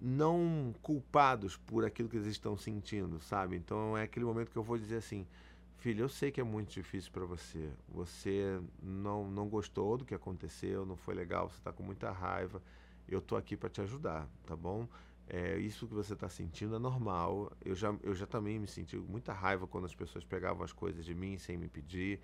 não 0.00 0.75
culpados 0.82 1.56
por 1.56 1.84
aquilo 1.84 2.08
que 2.08 2.16
eles 2.16 2.26
estão 2.26 2.56
sentindo, 2.56 3.20
sabe? 3.20 3.56
Então 3.56 3.96
é 3.96 4.02
aquele 4.02 4.25
momento 4.25 4.50
que 4.50 4.58
eu 4.58 4.62
vou 4.62 4.76
dizer 4.76 4.96
assim: 4.96 5.25
Filho, 5.82 6.05
eu 6.05 6.08
sei 6.08 6.31
que 6.31 6.40
é 6.40 6.44
muito 6.44 6.70
difícil 6.73 7.11
para 7.11 7.25
você. 7.25 7.69
Você 7.88 8.61
não, 8.81 9.29
não 9.29 9.49
gostou 9.49 9.99
do 9.99 10.05
que 10.05 10.14
aconteceu, 10.14 10.87
não 10.87 10.94
foi 10.94 11.12
legal, 11.12 11.50
você 11.50 11.58
está 11.58 11.73
com 11.73 11.82
muita 11.82 12.12
raiva. 12.12 12.62
Eu 13.08 13.20
tô 13.20 13.34
aqui 13.34 13.56
para 13.56 13.69
te 13.69 13.81
ajudar, 13.81 14.29
tá 14.46 14.55
bom? 14.55 14.87
É, 15.26 15.58
isso 15.58 15.88
que 15.88 15.93
você 15.93 16.12
está 16.12 16.29
sentindo 16.29 16.76
é 16.76 16.79
normal. 16.79 17.50
Eu 17.64 17.75
já, 17.75 17.93
eu 18.05 18.14
já 18.14 18.29
também 18.29 18.61
me 18.61 18.69
senti 18.69 18.96
muita 18.96 19.32
raiva 19.32 19.67
quando 19.67 19.87
as 19.87 19.93
pessoas 19.93 20.25
pegavam 20.25 20.62
as 20.62 20.73
coisas 20.73 21.05
de 21.05 21.17
mim 21.17 21.37
sem 21.37 21.56
me 21.56 21.67
pedir. 21.67 22.20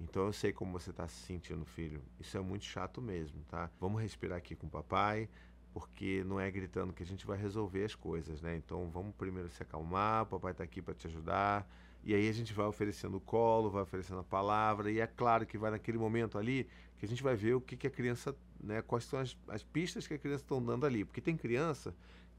Então 0.00 0.26
eu 0.26 0.32
sei 0.32 0.52
como 0.52 0.72
você 0.72 0.90
está 0.90 1.06
se 1.06 1.26
sentindo, 1.26 1.64
filho. 1.64 2.02
Isso 2.18 2.36
é 2.36 2.40
muito 2.40 2.64
chato 2.64 3.00
mesmo, 3.00 3.40
tá? 3.48 3.70
Vamos 3.78 4.02
respirar 4.02 4.36
aqui 4.38 4.56
com 4.56 4.66
o 4.66 4.70
papai, 4.70 5.28
porque 5.72 6.24
não 6.24 6.40
é 6.40 6.50
gritando 6.50 6.92
que 6.92 7.04
a 7.04 7.06
gente 7.06 7.24
vai 7.24 7.38
resolver 7.38 7.84
as 7.84 7.94
coisas, 7.94 8.42
né? 8.42 8.56
Então 8.56 8.90
vamos 8.90 9.14
primeiro 9.14 9.48
se 9.48 9.62
acalmar, 9.62 10.24
o 10.24 10.26
papai 10.26 10.50
está 10.50 10.64
aqui 10.64 10.82
para 10.82 10.92
te 10.92 11.06
ajudar. 11.06 11.64
E 12.06 12.14
aí 12.14 12.28
a 12.28 12.32
gente 12.32 12.52
vai 12.52 12.64
oferecendo 12.66 13.16
o 13.16 13.20
colo, 13.20 13.68
vai 13.68 13.82
oferecendo 13.82 14.20
a 14.20 14.24
palavra, 14.24 14.92
e 14.92 15.00
é 15.00 15.08
claro 15.08 15.44
que 15.44 15.58
vai 15.58 15.72
naquele 15.72 15.98
momento 15.98 16.38
ali 16.38 16.68
que 16.96 17.04
a 17.04 17.08
gente 17.08 17.20
vai 17.20 17.34
ver 17.34 17.54
o 17.54 17.60
que, 17.60 17.76
que 17.76 17.88
a 17.88 17.90
criança, 17.90 18.32
né, 18.62 18.80
quais 18.80 19.04
são 19.04 19.18
as, 19.18 19.36
as 19.48 19.64
pistas 19.64 20.06
que 20.06 20.14
a 20.14 20.18
criança 20.18 20.44
está 20.44 20.54
dando 20.54 20.86
ali. 20.86 21.04
Porque 21.04 21.20
tem 21.20 21.36
criança 21.36 21.92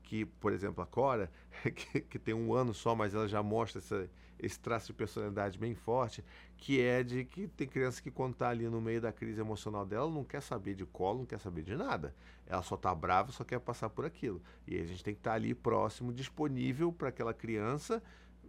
que, 0.03 0.23
por 0.23 0.53
exemplo, 0.53 0.81
a 0.81 0.87
Cora, 0.87 1.29
que, 1.75 1.99
que, 1.99 2.17
tem 2.17 2.33
um 2.33 2.53
ano 2.53 2.73
só, 2.73 2.95
mas 2.95 3.13
ela 3.13 3.27
já 3.27 3.43
mostra 3.43 3.79
essa, 3.79 4.09
esse 4.39 4.57
traço 4.57 4.87
de 4.87 4.93
personalidade 4.93 5.59
bem 5.59 5.75
forte, 5.75 6.23
que 6.55 6.79
é 6.79 7.03
de 7.03 7.25
que 7.25 7.49
tem 7.49 7.67
criança 7.67 8.01
que 8.01 8.09
quando 8.09 8.31
está 8.31 8.47
ali 8.47 8.69
no 8.69 8.79
meio 8.79 9.01
da 9.01 9.11
crise 9.11 9.41
emocional 9.41 9.85
dela, 9.85 10.09
não 10.09 10.23
quer 10.23 10.41
saber 10.41 10.75
de 10.75 10.85
colo, 10.85 11.19
não 11.19 11.25
quer 11.25 11.41
saber 11.41 11.63
de 11.63 11.75
nada. 11.75 12.15
Ela 12.45 12.63
só 12.63 12.75
está 12.75 12.95
brava, 12.95 13.33
só 13.33 13.43
quer 13.43 13.59
passar 13.59 13.89
por 13.89 14.05
aquilo. 14.05 14.41
E 14.65 14.79
a 14.79 14.85
gente 14.85 15.03
tem 15.03 15.13
que 15.13 15.19
estar 15.19 15.31
tá 15.31 15.35
ali 15.35 15.53
próximo, 15.53 16.13
disponível 16.13 16.89
para 16.93 17.09
aquela 17.09 17.33
criança 17.33 18.01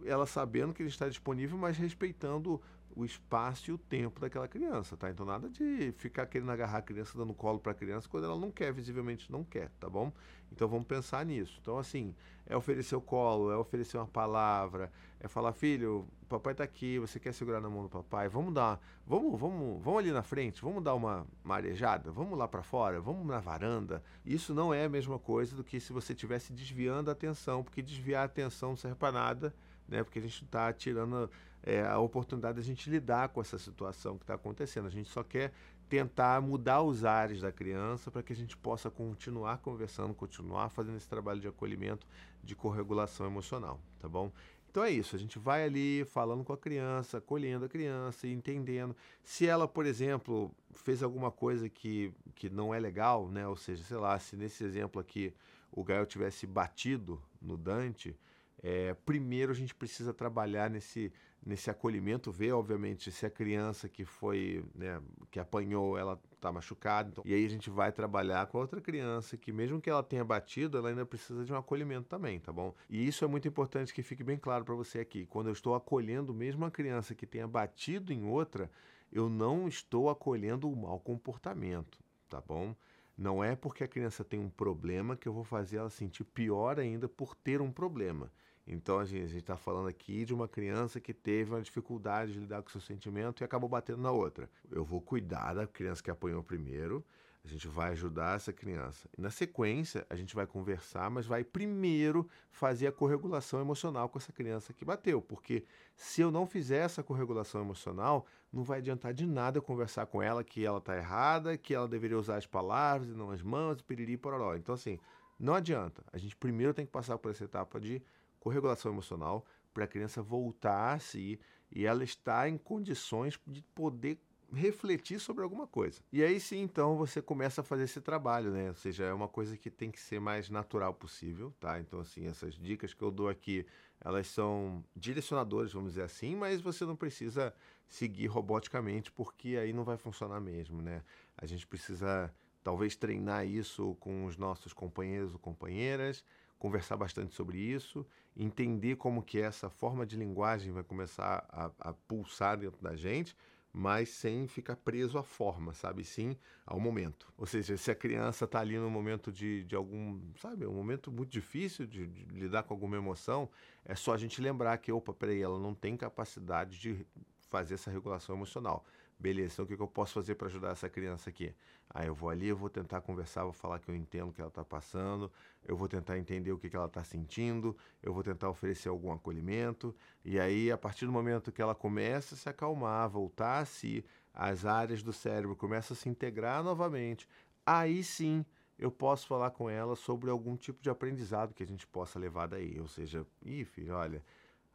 ela 0.05 0.25
sabendo 0.25 0.73
que 0.73 0.81
ele 0.81 0.89
está 0.89 1.07
disponível, 1.07 1.57
mas 1.57 1.77
respeitando 1.77 2.61
o 2.95 3.05
espaço 3.05 3.69
e 3.69 3.73
o 3.73 3.77
tempo 3.77 4.19
daquela 4.19 4.47
criança, 4.47 4.97
tá? 4.97 5.09
Então 5.09 5.25
nada 5.25 5.49
de 5.49 5.93
ficar 5.93 6.25
querendo 6.25 6.51
agarrar 6.51 6.79
a 6.79 6.81
criança 6.81 7.17
dando 7.17 7.33
colo 7.33 7.59
para 7.59 7.71
a 7.71 7.75
criança 7.75 8.09
quando 8.09 8.25
ela 8.25 8.35
não 8.35 8.51
quer, 8.51 8.73
visivelmente 8.73 9.31
não 9.31 9.43
quer, 9.43 9.69
tá 9.79 9.89
bom? 9.89 10.11
Então 10.51 10.67
vamos 10.67 10.87
pensar 10.87 11.25
nisso. 11.25 11.57
Então 11.61 11.77
assim, 11.77 12.15
é 12.45 12.57
oferecer 12.57 12.95
o 12.95 13.01
colo, 13.01 13.51
é 13.51 13.57
oferecer 13.57 13.97
uma 13.97 14.07
palavra, 14.07 14.91
é 15.19 15.27
falar, 15.27 15.53
filho, 15.53 16.07
o 16.23 16.25
papai 16.25 16.53
está 16.53 16.63
aqui, 16.63 16.99
você 16.99 17.19
quer 17.19 17.33
segurar 17.33 17.61
na 17.61 17.69
mão 17.69 17.83
do 17.83 17.89
papai? 17.89 18.27
Vamos 18.27 18.53
dar, 18.53 18.79
vamos, 19.05 19.39
vamos, 19.39 19.81
vamos 19.83 19.99
ali 19.99 20.11
na 20.11 20.23
frente, 20.23 20.61
vamos 20.61 20.83
dar 20.83 20.95
uma 20.95 21.25
marejada, 21.43 22.11
vamos 22.11 22.37
lá 22.37 22.47
para 22.47 22.63
fora, 22.63 22.99
vamos 22.99 23.25
na 23.25 23.39
varanda. 23.39 24.03
Isso 24.25 24.53
não 24.53 24.73
é 24.73 24.85
a 24.85 24.89
mesma 24.89 25.19
coisa 25.19 25.55
do 25.55 25.63
que 25.63 25.79
se 25.79 25.93
você 25.93 26.13
estivesse 26.13 26.51
desviando 26.51 27.09
a 27.09 27.13
atenção, 27.13 27.63
porque 27.63 27.81
desviar 27.81 28.23
a 28.23 28.25
atenção 28.25 28.69
não 28.69 28.77
serve 28.77 28.97
para 28.97 29.11
nada 29.11 29.53
né? 29.89 30.03
Porque 30.03 30.19
a 30.19 30.21
gente 30.21 30.43
está 30.43 30.71
tirando 30.71 31.29
é, 31.63 31.81
a 31.81 31.99
oportunidade 31.99 32.55
de 32.55 32.61
a 32.61 32.63
gente 32.63 32.89
lidar 32.89 33.29
com 33.29 33.41
essa 33.41 33.57
situação 33.57 34.17
que 34.17 34.23
está 34.23 34.35
acontecendo. 34.35 34.87
A 34.87 34.91
gente 34.91 35.09
só 35.09 35.23
quer 35.23 35.51
tentar 35.89 36.39
mudar 36.41 36.83
os 36.83 37.03
ares 37.03 37.41
da 37.41 37.51
criança 37.51 38.11
para 38.11 38.21
que 38.21 38.31
a 38.31 38.35
gente 38.35 38.55
possa 38.55 38.91
continuar 38.91 39.57
conversando, 39.57 40.13
continuar 40.13 40.69
fazendo 40.69 40.97
esse 40.97 41.07
trabalho 41.07 41.39
de 41.39 41.47
acolhimento, 41.47 42.05
de 42.43 42.55
corregulação 42.55 43.25
emocional, 43.25 43.79
tá 43.99 44.07
bom? 44.07 44.31
Então 44.69 44.83
é 44.83 44.91
isso, 44.91 45.15
a 45.15 45.19
gente 45.19 45.39
vai 45.39 45.63
ali 45.63 46.05
falando 46.05 46.43
com 46.43 46.53
a 46.53 46.57
criança, 46.57 47.17
acolhendo 47.17 47.65
a 47.65 47.69
criança 47.69 48.27
entendendo. 48.27 48.95
Se 49.23 49.47
ela, 49.47 49.67
por 49.67 49.83
exemplo, 49.83 50.51
fez 50.71 51.01
alguma 51.01 51.31
coisa 51.31 51.67
que, 51.67 52.13
que 52.35 52.51
não 52.51 52.71
é 52.71 52.79
legal, 52.79 53.27
né? 53.27 53.47
Ou 53.47 53.55
seja, 53.55 53.83
sei 53.83 53.97
lá, 53.97 54.19
se 54.19 54.35
nesse 54.35 54.63
exemplo 54.63 55.01
aqui 55.01 55.33
o 55.71 55.83
Gael 55.83 56.05
tivesse 56.05 56.45
batido 56.45 57.19
no 57.41 57.57
Dante, 57.57 58.15
é, 58.61 58.93
primeiro 59.05 59.51
a 59.51 59.55
gente 59.55 59.73
precisa 59.73 60.13
trabalhar 60.13 60.69
nesse, 60.69 61.11
nesse 61.45 61.69
acolhimento, 61.69 62.31
ver, 62.31 62.51
obviamente, 62.51 63.11
se 63.11 63.25
a 63.25 63.29
criança 63.29 63.87
que 63.87 64.03
foi, 64.03 64.63
né, 64.75 65.01
que 65.31 65.39
apanhou, 65.39 65.97
ela 65.97 66.19
está 66.33 66.51
machucada. 66.51 67.09
Então, 67.09 67.23
e 67.25 67.33
aí 67.33 67.45
a 67.45 67.49
gente 67.49 67.69
vai 67.69 67.91
trabalhar 67.91 68.47
com 68.47 68.57
a 68.57 68.61
outra 68.61 68.81
criança 68.81 69.37
que, 69.37 69.51
mesmo 69.51 69.81
que 69.81 69.89
ela 69.89 70.03
tenha 70.03 70.23
batido, 70.23 70.77
ela 70.77 70.89
ainda 70.89 71.05
precisa 71.05 71.43
de 71.45 71.53
um 71.53 71.57
acolhimento 71.57 72.07
também, 72.07 72.39
tá 72.39 72.51
bom? 72.51 72.73
E 72.89 73.07
isso 73.07 73.23
é 73.23 73.27
muito 73.27 73.47
importante 73.47 73.93
que 73.93 74.03
fique 74.03 74.23
bem 74.23 74.37
claro 74.37 74.65
para 74.65 74.75
você 74.75 74.99
aqui. 74.99 75.25
Quando 75.25 75.47
eu 75.47 75.53
estou 75.53 75.75
acolhendo 75.75 76.33
mesmo 76.33 76.65
a 76.65 76.71
criança 76.71 77.15
que 77.15 77.25
tenha 77.25 77.47
batido 77.47 78.11
em 78.11 78.25
outra, 78.25 78.69
eu 79.11 79.29
não 79.29 79.67
estou 79.67 80.09
acolhendo 80.09 80.69
o 80.69 80.75
mau 80.75 80.99
comportamento, 80.99 81.99
tá 82.27 82.41
bom? 82.41 82.75
Não 83.17 83.43
é 83.43 83.53
porque 83.53 83.83
a 83.83 83.87
criança 83.87 84.23
tem 84.23 84.39
um 84.39 84.49
problema 84.49 85.17
que 85.17 85.27
eu 85.27 85.33
vou 85.33 85.43
fazer 85.43 85.77
ela 85.77 85.89
sentir 85.89 86.23
pior 86.23 86.79
ainda 86.79 87.09
por 87.09 87.35
ter 87.35 87.61
um 87.61 87.69
problema. 87.69 88.31
Então 88.67 88.99
a 88.99 89.05
gente 89.05 89.35
está 89.35 89.57
falando 89.57 89.87
aqui 89.87 90.25
de 90.25 90.33
uma 90.33 90.47
criança 90.47 90.99
que 90.99 91.13
teve 91.13 91.51
uma 91.51 91.61
dificuldade 91.61 92.33
de 92.33 92.39
lidar 92.39 92.61
com 92.61 92.69
seu 92.69 92.81
sentimento 92.81 93.41
e 93.41 93.43
acabou 93.43 93.67
batendo 93.67 94.01
na 94.01 94.11
outra. 94.11 94.49
Eu 94.71 94.83
vou 94.83 95.01
cuidar 95.01 95.53
da 95.53 95.65
criança 95.65 96.03
que 96.03 96.11
apanhou 96.11 96.43
primeiro, 96.43 97.03
a 97.43 97.47
gente 97.47 97.67
vai 97.67 97.91
ajudar 97.91 98.35
essa 98.35 98.51
criança. 98.51 99.09
E 99.17 99.21
na 99.21 99.31
sequência, 99.31 100.05
a 100.09 100.15
gente 100.15 100.35
vai 100.35 100.45
conversar, 100.45 101.09
mas 101.09 101.25
vai 101.25 101.43
primeiro 101.43 102.27
fazer 102.51 102.87
a 102.87 102.91
corregulação 102.91 103.61
emocional 103.61 104.09
com 104.09 104.19
essa 104.19 104.31
criança 104.33 104.73
que 104.73 104.83
bateu. 104.83 105.21
Porque 105.21 105.63
se 105.95 106.21
eu 106.21 106.31
não 106.31 106.45
fizer 106.45 106.79
essa 106.79 107.01
corregulação 107.01 107.61
emocional, 107.61 108.25
não 108.51 108.63
vai 108.63 108.79
adiantar 108.79 109.13
de 109.13 109.25
nada 109.25 109.57
eu 109.57 109.61
conversar 109.61 110.05
com 110.05 110.21
ela 110.21 110.43
que 110.43 110.65
ela 110.65 110.79
está 110.79 110.97
errada, 110.97 111.57
que 111.57 111.73
ela 111.73 111.87
deveria 111.87 112.17
usar 112.17 112.37
as 112.37 112.45
palavras 112.45 113.09
e 113.09 113.13
não 113.13 113.31
as 113.31 113.41
mãos, 113.41 113.81
piriri 113.81 114.17
pororó. 114.17 114.55
Então, 114.55 114.75
assim, 114.75 114.99
não 115.39 115.53
adianta. 115.53 116.03
A 116.11 116.17
gente 116.17 116.35
primeiro 116.35 116.73
tem 116.73 116.85
que 116.85 116.91
passar 116.91 117.17
por 117.17 117.31
essa 117.31 117.45
etapa 117.45 117.79
de 117.79 118.01
corregulação 118.39 118.91
emocional 118.91 119.45
para 119.73 119.85
a 119.85 119.87
criança 119.87 120.21
voltar 120.21 120.93
a 120.93 120.99
si 120.99 121.39
e 121.71 121.85
ela 121.85 122.03
estar 122.03 122.49
em 122.49 122.57
condições 122.57 123.39
de 123.45 123.61
poder 123.61 124.19
refletir 124.51 125.19
sobre 125.19 125.43
alguma 125.43 125.67
coisa. 125.67 126.01
E 126.11 126.23
aí 126.23 126.39
sim, 126.39 126.61
então, 126.61 126.97
você 126.97 127.21
começa 127.21 127.61
a 127.61 127.63
fazer 127.63 127.83
esse 127.83 128.01
trabalho, 128.01 128.51
né? 128.51 128.69
Ou 128.69 128.75
seja, 128.75 129.05
é 129.05 129.13
uma 129.13 129.27
coisa 129.27 129.55
que 129.55 129.69
tem 129.69 129.91
que 129.91 129.99
ser 129.99 130.19
mais 130.19 130.49
natural 130.49 130.93
possível, 130.93 131.53
tá? 131.59 131.79
Então, 131.79 131.99
assim, 131.99 132.25
essas 132.25 132.55
dicas 132.55 132.93
que 132.93 133.01
eu 133.01 133.11
dou 133.11 133.29
aqui, 133.29 133.65
elas 134.01 134.27
são 134.27 134.83
direcionadoras, 134.95 135.73
vamos 135.73 135.91
dizer 135.91 136.03
assim, 136.03 136.35
mas 136.35 136.61
você 136.61 136.85
não 136.85 136.95
precisa 136.95 137.53
seguir 137.87 138.27
roboticamente, 138.27 139.11
porque 139.11 139.49
aí 139.49 139.73
não 139.73 139.83
vai 139.83 139.97
funcionar 139.97 140.39
mesmo, 140.39 140.81
né? 140.81 141.03
A 141.37 141.45
gente 141.45 141.65
precisa, 141.67 142.33
talvez, 142.63 142.95
treinar 142.95 143.45
isso 143.45 143.95
com 143.99 144.25
os 144.25 144.37
nossos 144.37 144.73
companheiros 144.73 145.33
ou 145.33 145.39
companheiras, 145.39 146.23
conversar 146.59 146.97
bastante 146.97 147.33
sobre 147.33 147.57
isso, 147.57 148.05
entender 148.35 148.97
como 148.97 149.23
que 149.23 149.39
essa 149.39 149.69
forma 149.69 150.05
de 150.05 150.17
linguagem 150.17 150.71
vai 150.73 150.83
começar 150.83 151.45
a, 151.49 151.71
a 151.79 151.93
pulsar 151.93 152.57
dentro 152.57 152.81
da 152.83 152.95
gente, 152.95 153.35
mas 153.71 154.09
sem 154.09 154.47
ficar 154.47 154.75
preso 154.75 155.17
à 155.17 155.23
forma, 155.23 155.73
sabe? 155.73 156.03
Sim 156.03 156.35
ao 156.65 156.79
momento. 156.79 157.31
Ou 157.37 157.45
seja, 157.45 157.77
se 157.77 157.89
a 157.89 157.95
criança 157.95 158.45
está 158.45 158.59
ali 158.59 158.77
no 158.77 158.89
momento 158.89 159.31
de, 159.31 159.63
de 159.63 159.75
algum, 159.75 160.21
sabe, 160.37 160.65
um 160.65 160.73
momento 160.73 161.11
muito 161.11 161.31
difícil 161.31 161.87
de, 161.87 162.05
de, 162.05 162.25
lidar 162.25 162.63
com 162.63 162.73
alguma 162.73 162.97
emoção, 162.97 163.49
é 163.85 163.95
só 163.95 164.13
a 164.13 164.17
gente 164.17 164.41
lembrar 164.41 164.77
que, 164.77 164.91
opa, 164.91 165.13
peraí, 165.13 165.41
ela 165.41 165.59
não 165.59 165.73
tem 165.73 165.95
capacidade 165.95 166.79
de 166.79 167.07
fazer 167.49 167.75
essa 167.75 167.89
regulação 167.89 168.35
emocional. 168.35 168.85
Beleza, 169.19 169.55
então 169.55 169.65
o 169.65 169.67
que, 169.67 169.73
eu 169.73 169.87
posso 169.87 170.13
fazer 170.13 170.35
para 170.35 170.47
ajudar 170.47 170.69
essa 170.69 170.87
criança 170.87 171.29
aqui? 171.29 171.53
Aí 171.89 172.07
eu 172.07 172.15
vou 172.15 172.29
ali, 172.29 172.47
eu 172.47 172.55
vou 172.55 172.69
tentar 172.69 173.01
conversar, 173.01 173.43
vou 173.43 173.51
falar 173.51 173.77
que 173.79 173.91
eu 173.91 173.95
entendo 173.95 174.29
o 174.29 174.33
que 174.33 174.39
ela 174.39 174.47
está 174.47 174.63
passando, 174.63 175.29
eu 175.67 175.75
vou 175.75 175.89
tentar 175.89 176.17
entender 176.17 176.53
o 176.53 176.57
que, 176.57 176.69
que 176.69 176.75
ela 176.75 176.85
está 176.85 177.03
sentindo, 177.03 177.75
eu 178.01 178.13
vou 178.13 178.23
tentar 178.23 178.49
oferecer 178.49 178.87
algum 178.87 179.11
acolhimento, 179.11 179.93
e 180.23 180.39
aí, 180.39 180.71
a 180.71 180.77
partir 180.77 181.05
do 181.05 181.11
momento 181.11 181.51
que 181.51 181.61
ela 181.61 181.75
começa 181.75 182.33
a 182.33 182.37
se 182.37 182.47
acalmar, 182.47 183.09
voltar 183.09 183.59
a 183.59 183.65
si, 183.65 184.05
as 184.33 184.65
áreas 184.65 185.03
do 185.03 185.11
cérebro 185.11 185.53
começam 185.53 185.93
a 185.95 185.97
se 185.97 186.07
integrar 186.07 186.63
novamente, 186.63 187.27
aí 187.65 188.01
sim 188.05 188.45
eu 188.77 188.89
posso 188.89 189.27
falar 189.27 189.51
com 189.51 189.69
ela 189.69 189.97
sobre 189.97 190.29
algum 190.29 190.55
tipo 190.55 190.81
de 190.81 190.89
aprendizado 190.89 191.53
que 191.53 191.61
a 191.61 191.67
gente 191.67 191.85
possa 191.85 192.17
levar 192.17 192.47
daí. 192.47 192.79
Ou 192.79 192.87
seja, 192.87 193.27
ih, 193.41 193.65
filho, 193.65 193.93
olha, 193.93 194.23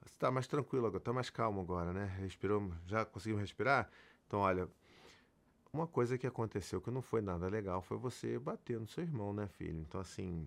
você 0.02 0.12
está 0.12 0.30
mais 0.30 0.46
tranquilo 0.46 0.86
agora, 0.86 0.98
está 1.00 1.12
mais 1.14 1.30
calmo 1.30 1.62
agora, 1.62 1.94
né? 1.94 2.04
Respirou, 2.20 2.70
já 2.86 3.06
conseguiu 3.06 3.38
respirar? 3.38 3.88
Então, 4.26 4.40
olha, 4.40 4.68
uma 5.72 5.86
coisa 5.86 6.16
que 6.16 6.26
aconteceu 6.26 6.80
que 6.80 6.90
não 6.90 7.02
foi 7.02 7.20
nada 7.20 7.48
legal 7.48 7.82
foi 7.82 7.96
você 7.96 8.38
bater 8.38 8.78
no 8.78 8.86
seu 8.86 9.04
irmão, 9.04 9.32
né, 9.32 9.48
filho? 9.48 9.80
Então, 9.80 10.00
assim, 10.00 10.46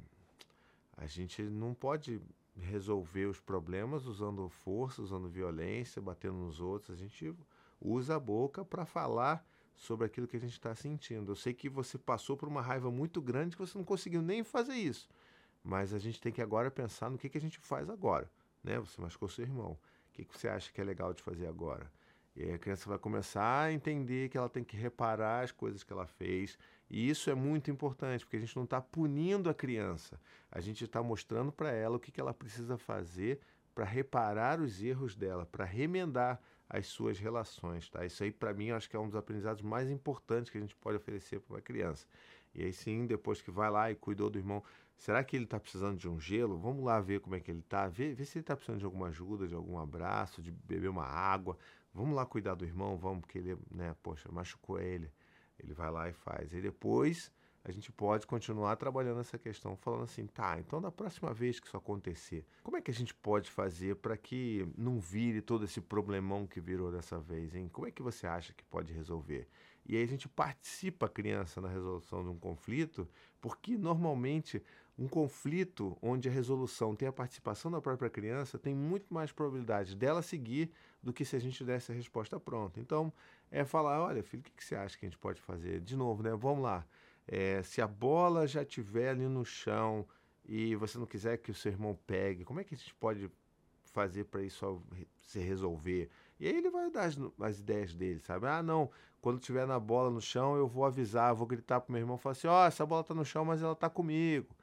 a 0.96 1.05
gente 1.05 1.41
não 1.43 1.74
pode 1.74 2.22
resolver 2.55 3.25
os 3.25 3.39
problemas 3.39 4.05
usando 4.05 4.50
força, 4.50 5.01
usando 5.01 5.29
violência, 5.29 6.01
batendo 6.01 6.38
nos 6.38 6.60
outros. 6.60 6.91
A 6.91 6.96
gente 6.96 7.34
usa 7.79 8.15
a 8.15 8.19
boca 8.19 8.65
para 8.65 8.86
falar 8.86 9.46
sobre 9.75 10.07
aquilo 10.07 10.27
que 10.27 10.38
a 10.38 10.39
gente 10.39 10.53
está 10.53 10.74
sentindo. 10.74 11.31
Eu 11.31 11.36
sei 11.36 11.53
que 11.53 11.69
você 11.69 11.98
passou 11.98 12.36
por 12.36 12.48
uma 12.48 12.62
raiva 12.62 12.89
muito 12.89 13.22
grande 13.22 13.55
que 13.55 13.62
você 13.62 13.77
não 13.77 13.86
conseguiu 13.86 14.22
nem 14.22 14.43
fazer 14.43 14.74
isso. 14.74 15.07
Mas 15.63 15.93
a 15.93 16.00
gente 16.00 16.19
tem 16.19 16.31
que 16.31 16.41
agora 16.41 16.72
pensar 16.72 17.10
no 17.10 17.17
que, 17.17 17.29
que 17.29 17.38
a 17.38 17.41
gente 17.41 17.60
faz 17.60 17.89
agora. 17.89 18.29
Né? 18.63 18.79
Você 18.79 19.00
machucou 19.00 19.29
seu 19.29 19.46
irmão. 19.46 19.74
O 20.10 20.13
que, 20.13 20.25
que 20.25 20.38
você 20.38 20.48
acha 20.48 20.72
que 20.72 20.81
é 20.81 20.84
legal 20.84 21.13
de 21.13 21.22
fazer 21.22 21.48
agora? 21.48 21.91
E 22.38 22.51
a 22.51 22.60
criança 22.60 22.88
vai 22.88 23.00
começar 23.00 23.63
a 23.63 23.74
entender 23.74 24.29
que 24.29 24.38
ela 24.38 24.48
tem 24.48 24.63
que 24.63 24.77
reparar 24.77 25.44
as 25.44 25.51
coisas 25.51 25.84
que 25.84 25.91
ela 25.91 26.06
fez. 26.06 26.56
E 26.88 27.10
isso 27.10 27.32
é 27.32 27.34
muito 27.34 27.72
importante, 27.72 28.24
porque 28.24 28.38
a 28.38 28.39
gente 28.39 28.56
não 28.56 28.63
está 28.63 28.79
punindo 28.79 29.50
a 29.50 29.56
criança. 29.56 30.20
A 30.51 30.62
gente 30.62 30.84
está 30.84 31.01
mostrando 31.01 31.51
para 31.51 31.72
ela 31.72 31.98
o 31.98 32.00
que, 32.00 32.12
que 32.12 32.22
ela 32.22 32.36
precisa 32.36 32.77
fazer 32.77 33.39
para 33.74 33.86
reparar 33.86 34.60
os 34.60 34.84
erros 34.84 35.15
dela, 35.15 35.48
para 35.48 35.65
remendar 35.65 36.39
as 36.70 36.86
suas 36.86 37.17
relações. 37.17 37.89
Tá? 37.89 38.06
Isso 38.06 38.24
aí, 38.24 38.32
para 38.32 38.53
mim, 38.53 38.70
acho 38.70 38.88
que 38.88 38.96
é 38.96 39.00
um 39.00 39.08
dos 39.08 39.15
aprendizados 39.15 39.63
mais 39.63 39.89
importantes 39.89 40.51
que 40.51 40.60
a 40.60 40.62
gente 40.62 40.75
pode 40.75 40.98
oferecer 40.98 41.39
para 41.39 41.56
uma 41.56 41.62
criança. 41.62 42.06
E 42.53 42.63
aí 42.63 42.74
sim, 42.74 43.06
depois 43.06 43.41
que 43.41 43.51
vai 43.51 43.70
lá 43.70 43.91
e 43.91 43.96
cuidou 43.96 44.29
do 44.29 44.38
irmão, 44.38 44.63
será 44.98 45.24
que 45.24 45.36
ele 45.36 45.46
está 45.46 45.60
precisando 45.60 45.98
de 45.98 46.10
um 46.10 46.20
gelo? 46.20 46.58
Vamos 46.58 46.84
lá 46.84 47.00
ver 47.00 47.20
como 47.20 47.36
é 47.36 47.39
que 47.39 47.51
ele 47.51 47.60
está, 47.60 47.88
ver, 47.88 48.15
ver 48.15 48.25
se 48.25 48.38
ele 48.38 48.44
está 48.44 48.56
precisando 48.56 48.79
de 48.79 48.86
alguma 48.86 49.08
ajuda, 49.08 49.48
de 49.48 49.53
algum 49.53 49.77
abraço, 49.77 50.41
de 50.41 50.51
beber 50.51 50.89
uma 50.89 51.06
água. 51.06 51.58
Vamos 51.97 52.15
lá 52.15 52.27
cuidar 52.27 52.53
do 52.53 52.63
irmão, 52.63 52.95
vamos, 52.95 53.21
porque 53.21 53.39
ele, 53.39 53.57
né, 53.71 53.95
poxa, 54.03 54.29
machucou 54.31 54.79
ele. 54.79 55.11
Ele 55.59 55.73
vai 55.73 55.89
lá 55.89 56.07
e 56.07 56.13
faz. 56.13 56.53
E 56.53 56.61
depois 56.61 57.31
a 57.63 57.71
gente 57.71 57.91
pode 57.91 58.27
continuar 58.27 58.75
trabalhando 58.75 59.19
essa 59.19 59.37
questão, 59.37 59.75
falando 59.75 60.03
assim, 60.03 60.27
tá, 60.27 60.57
então 60.59 60.79
da 60.79 60.91
próxima 60.91 61.33
vez 61.33 61.59
que 61.59 61.67
isso 61.67 61.75
acontecer, 61.75 62.45
como 62.63 62.77
é 62.77 62.81
que 62.81 62.91
a 62.91 62.93
gente 62.93 63.13
pode 63.13 63.49
fazer 63.49 63.95
para 63.95 64.15
que 64.15 64.65
não 64.77 64.99
vire 64.99 65.41
todo 65.41 65.65
esse 65.65 65.81
problemão 65.81 66.45
que 66.47 66.61
virou 66.61 66.91
dessa 66.91 67.19
vez, 67.19 67.55
hein? 67.55 67.67
Como 67.73 67.87
é 67.87 67.91
que 67.91 68.01
você 68.01 68.27
acha 68.27 68.53
que 68.53 68.63
pode 68.63 68.93
resolver? 68.93 69.49
E 69.85 69.97
aí 69.97 70.03
a 70.03 70.07
gente 70.07 70.29
participa 70.29 71.07
a 71.07 71.09
criança 71.09 71.59
na 71.59 71.67
resolução 71.67 72.23
de 72.23 72.29
um 72.29 72.37
conflito, 72.37 73.07
porque 73.41 73.77
normalmente 73.77 74.63
um 74.97 75.07
conflito 75.07 75.97
onde 76.01 76.27
a 76.27 76.31
resolução 76.31 76.95
tem 76.95 77.07
a 77.07 77.13
participação 77.13 77.69
da 77.69 77.81
própria 77.81 78.09
criança 78.09 78.57
tem 78.57 78.73
muito 78.73 79.13
mais 79.13 79.31
probabilidade 79.31 79.95
dela 79.95 80.21
seguir 80.21 80.71
do 81.07 81.13
que 81.13 81.23
se 81.23 81.37
a 81.37 81.39
gente 81.39 81.63
desse 81.63 81.89
a 81.89 81.95
resposta 81.95 82.37
pronta. 82.37 82.81
Então, 82.81 83.13
é 83.49 83.63
falar, 83.63 84.03
olha, 84.03 84.21
filho, 84.21 84.41
o 84.41 84.43
que, 84.43 84.61
você 84.61 84.75
acha 84.75 84.97
que 84.97 85.05
a 85.05 85.09
gente 85.09 85.17
pode 85.17 85.39
fazer? 85.39 85.79
De 85.79 85.95
novo, 85.95 86.21
né? 86.21 86.31
Vamos 86.35 86.61
lá. 86.61 86.85
É, 87.25 87.63
se 87.63 87.81
a 87.81 87.87
bola 87.87 88.45
já 88.45 88.61
estiver 88.61 89.11
ali 89.11 89.25
no 89.25 89.45
chão 89.45 90.05
e 90.45 90.75
você 90.75 90.97
não 90.97 91.05
quiser 91.05 91.37
que 91.37 91.49
o 91.49 91.55
seu 91.55 91.71
irmão 91.71 91.97
pegue, 92.05 92.43
como 92.43 92.59
é 92.59 92.63
que 92.65 92.75
a 92.75 92.77
gente 92.77 92.93
pode 92.95 93.31
fazer 93.85 94.25
para 94.25 94.41
isso 94.43 94.83
se 95.21 95.39
resolver? 95.39 96.09
E 96.41 96.45
aí 96.45 96.57
ele 96.57 96.69
vai 96.69 96.91
dar 96.91 97.05
as, 97.05 97.17
as, 97.39 97.59
ideias 97.59 97.95
dele, 97.95 98.19
sabe? 98.19 98.45
Ah, 98.45 98.61
não, 98.61 98.91
quando 99.21 99.39
tiver 99.39 99.65
na 99.65 99.79
bola 99.79 100.09
no 100.09 100.19
chão, 100.19 100.57
eu 100.57 100.67
vou 100.67 100.83
avisar, 100.83 101.33
vou 101.33 101.47
gritar 101.47 101.79
pro 101.79 101.93
meu 101.93 102.01
irmão, 102.01 102.17
falar 102.17 102.33
assim, 102.33 102.47
ó, 102.47 102.65
oh, 102.65 102.67
essa 102.67 102.85
bola 102.85 103.01
tá 103.01 103.13
no 103.13 103.23
chão, 103.23 103.45
mas 103.45 103.61
ela 103.61 103.75
tá 103.75 103.89
comigo. 103.89 104.53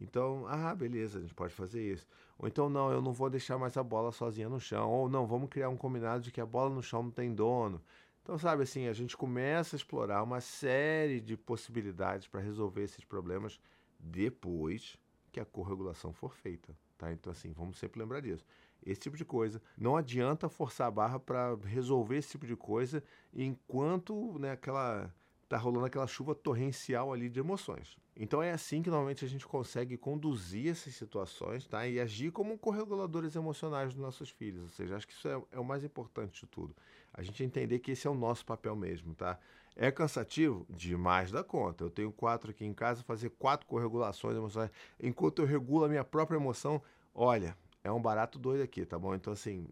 Então, 0.00 0.46
ah, 0.46 0.74
beleza, 0.74 1.18
a 1.18 1.20
gente 1.20 1.34
pode 1.34 1.52
fazer 1.52 1.92
isso. 1.92 2.06
Ou 2.38 2.46
então, 2.46 2.68
não, 2.68 2.90
eu 2.92 3.02
não 3.02 3.12
vou 3.12 3.28
deixar 3.28 3.58
mais 3.58 3.76
a 3.76 3.82
bola 3.82 4.12
sozinha 4.12 4.48
no 4.48 4.60
chão. 4.60 4.90
Ou 4.90 5.08
não, 5.08 5.26
vamos 5.26 5.48
criar 5.48 5.68
um 5.68 5.76
combinado 5.76 6.22
de 6.22 6.30
que 6.30 6.40
a 6.40 6.46
bola 6.46 6.70
no 6.70 6.82
chão 6.82 7.02
não 7.02 7.10
tem 7.10 7.34
dono. 7.34 7.82
Então, 8.22 8.38
sabe 8.38 8.62
assim, 8.62 8.86
a 8.86 8.92
gente 8.92 9.16
começa 9.16 9.74
a 9.74 9.78
explorar 9.78 10.22
uma 10.22 10.40
série 10.40 11.20
de 11.20 11.36
possibilidades 11.36 12.26
para 12.28 12.40
resolver 12.40 12.82
esses 12.82 13.04
problemas 13.04 13.58
depois 13.98 14.96
que 15.32 15.40
a 15.40 15.44
corregulação 15.44 16.12
for 16.12 16.34
feita. 16.34 16.76
Tá? 16.96 17.12
Então, 17.12 17.32
assim, 17.32 17.52
vamos 17.52 17.78
sempre 17.78 18.00
lembrar 18.00 18.20
disso. 18.20 18.44
Esse 18.84 19.00
tipo 19.00 19.16
de 19.16 19.24
coisa. 19.24 19.60
Não 19.76 19.96
adianta 19.96 20.48
forçar 20.48 20.88
a 20.88 20.90
barra 20.90 21.18
para 21.18 21.56
resolver 21.64 22.18
esse 22.18 22.30
tipo 22.30 22.46
de 22.46 22.54
coisa 22.54 23.02
enquanto 23.32 24.38
né, 24.38 24.52
aquela 24.52 25.12
tá 25.48 25.56
rolando 25.56 25.86
aquela 25.86 26.06
chuva 26.06 26.34
torrencial 26.34 27.12
ali 27.12 27.28
de 27.28 27.40
emoções. 27.40 27.96
Então 28.14 28.42
é 28.42 28.50
assim 28.50 28.82
que 28.82 28.90
normalmente 28.90 29.24
a 29.24 29.28
gente 29.28 29.46
consegue 29.46 29.96
conduzir 29.96 30.70
essas 30.70 30.94
situações, 30.94 31.66
tá? 31.66 31.86
E 31.86 31.98
agir 31.98 32.32
como 32.32 32.58
correguladores 32.58 33.34
emocionais 33.34 33.94
dos 33.94 34.02
nossos 34.02 34.28
filhos. 34.28 34.62
Ou 34.62 34.68
seja, 34.68 34.96
acho 34.96 35.06
que 35.06 35.12
isso 35.12 35.28
é, 35.28 35.40
é, 35.52 35.58
o 35.58 35.64
mais 35.64 35.84
importante 35.84 36.40
de 36.40 36.46
tudo. 36.46 36.74
A 37.14 37.22
gente 37.22 37.42
entender 37.42 37.78
que 37.78 37.92
esse 37.92 38.06
é 38.06 38.10
o 38.10 38.14
nosso 38.14 38.44
papel 38.44 38.76
mesmo, 38.76 39.14
tá? 39.14 39.38
É 39.74 39.90
cansativo? 39.90 40.66
Demais 40.68 41.30
da 41.30 41.44
conta. 41.44 41.84
Eu 41.84 41.90
tenho 41.90 42.10
quatro 42.10 42.50
aqui 42.50 42.64
em 42.64 42.74
casa, 42.74 43.02
fazer 43.04 43.30
quatro 43.30 43.66
corregulações 43.66 44.36
emocionais. 44.36 44.72
Enquanto 45.00 45.40
eu 45.40 45.46
regulo 45.46 45.84
a 45.84 45.88
minha 45.88 46.04
própria 46.04 46.36
emoção, 46.36 46.82
olha, 47.14 47.56
é 47.84 47.90
um 47.92 48.02
barato 48.02 48.38
doido 48.38 48.62
aqui, 48.62 48.84
tá 48.84 48.98
bom? 48.98 49.14
Então, 49.14 49.32
assim, 49.32 49.68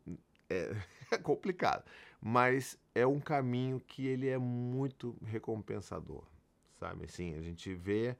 é, 0.48 0.74
é 1.10 1.18
complicado. 1.18 1.84
Mas 2.28 2.76
é 2.92 3.06
um 3.06 3.20
caminho 3.20 3.78
que 3.78 4.04
ele 4.04 4.26
é 4.26 4.36
muito 4.36 5.16
recompensador, 5.24 6.24
sabe? 6.74 7.04
Assim, 7.04 7.36
a 7.36 7.40
gente 7.40 7.72
vê 7.72 8.16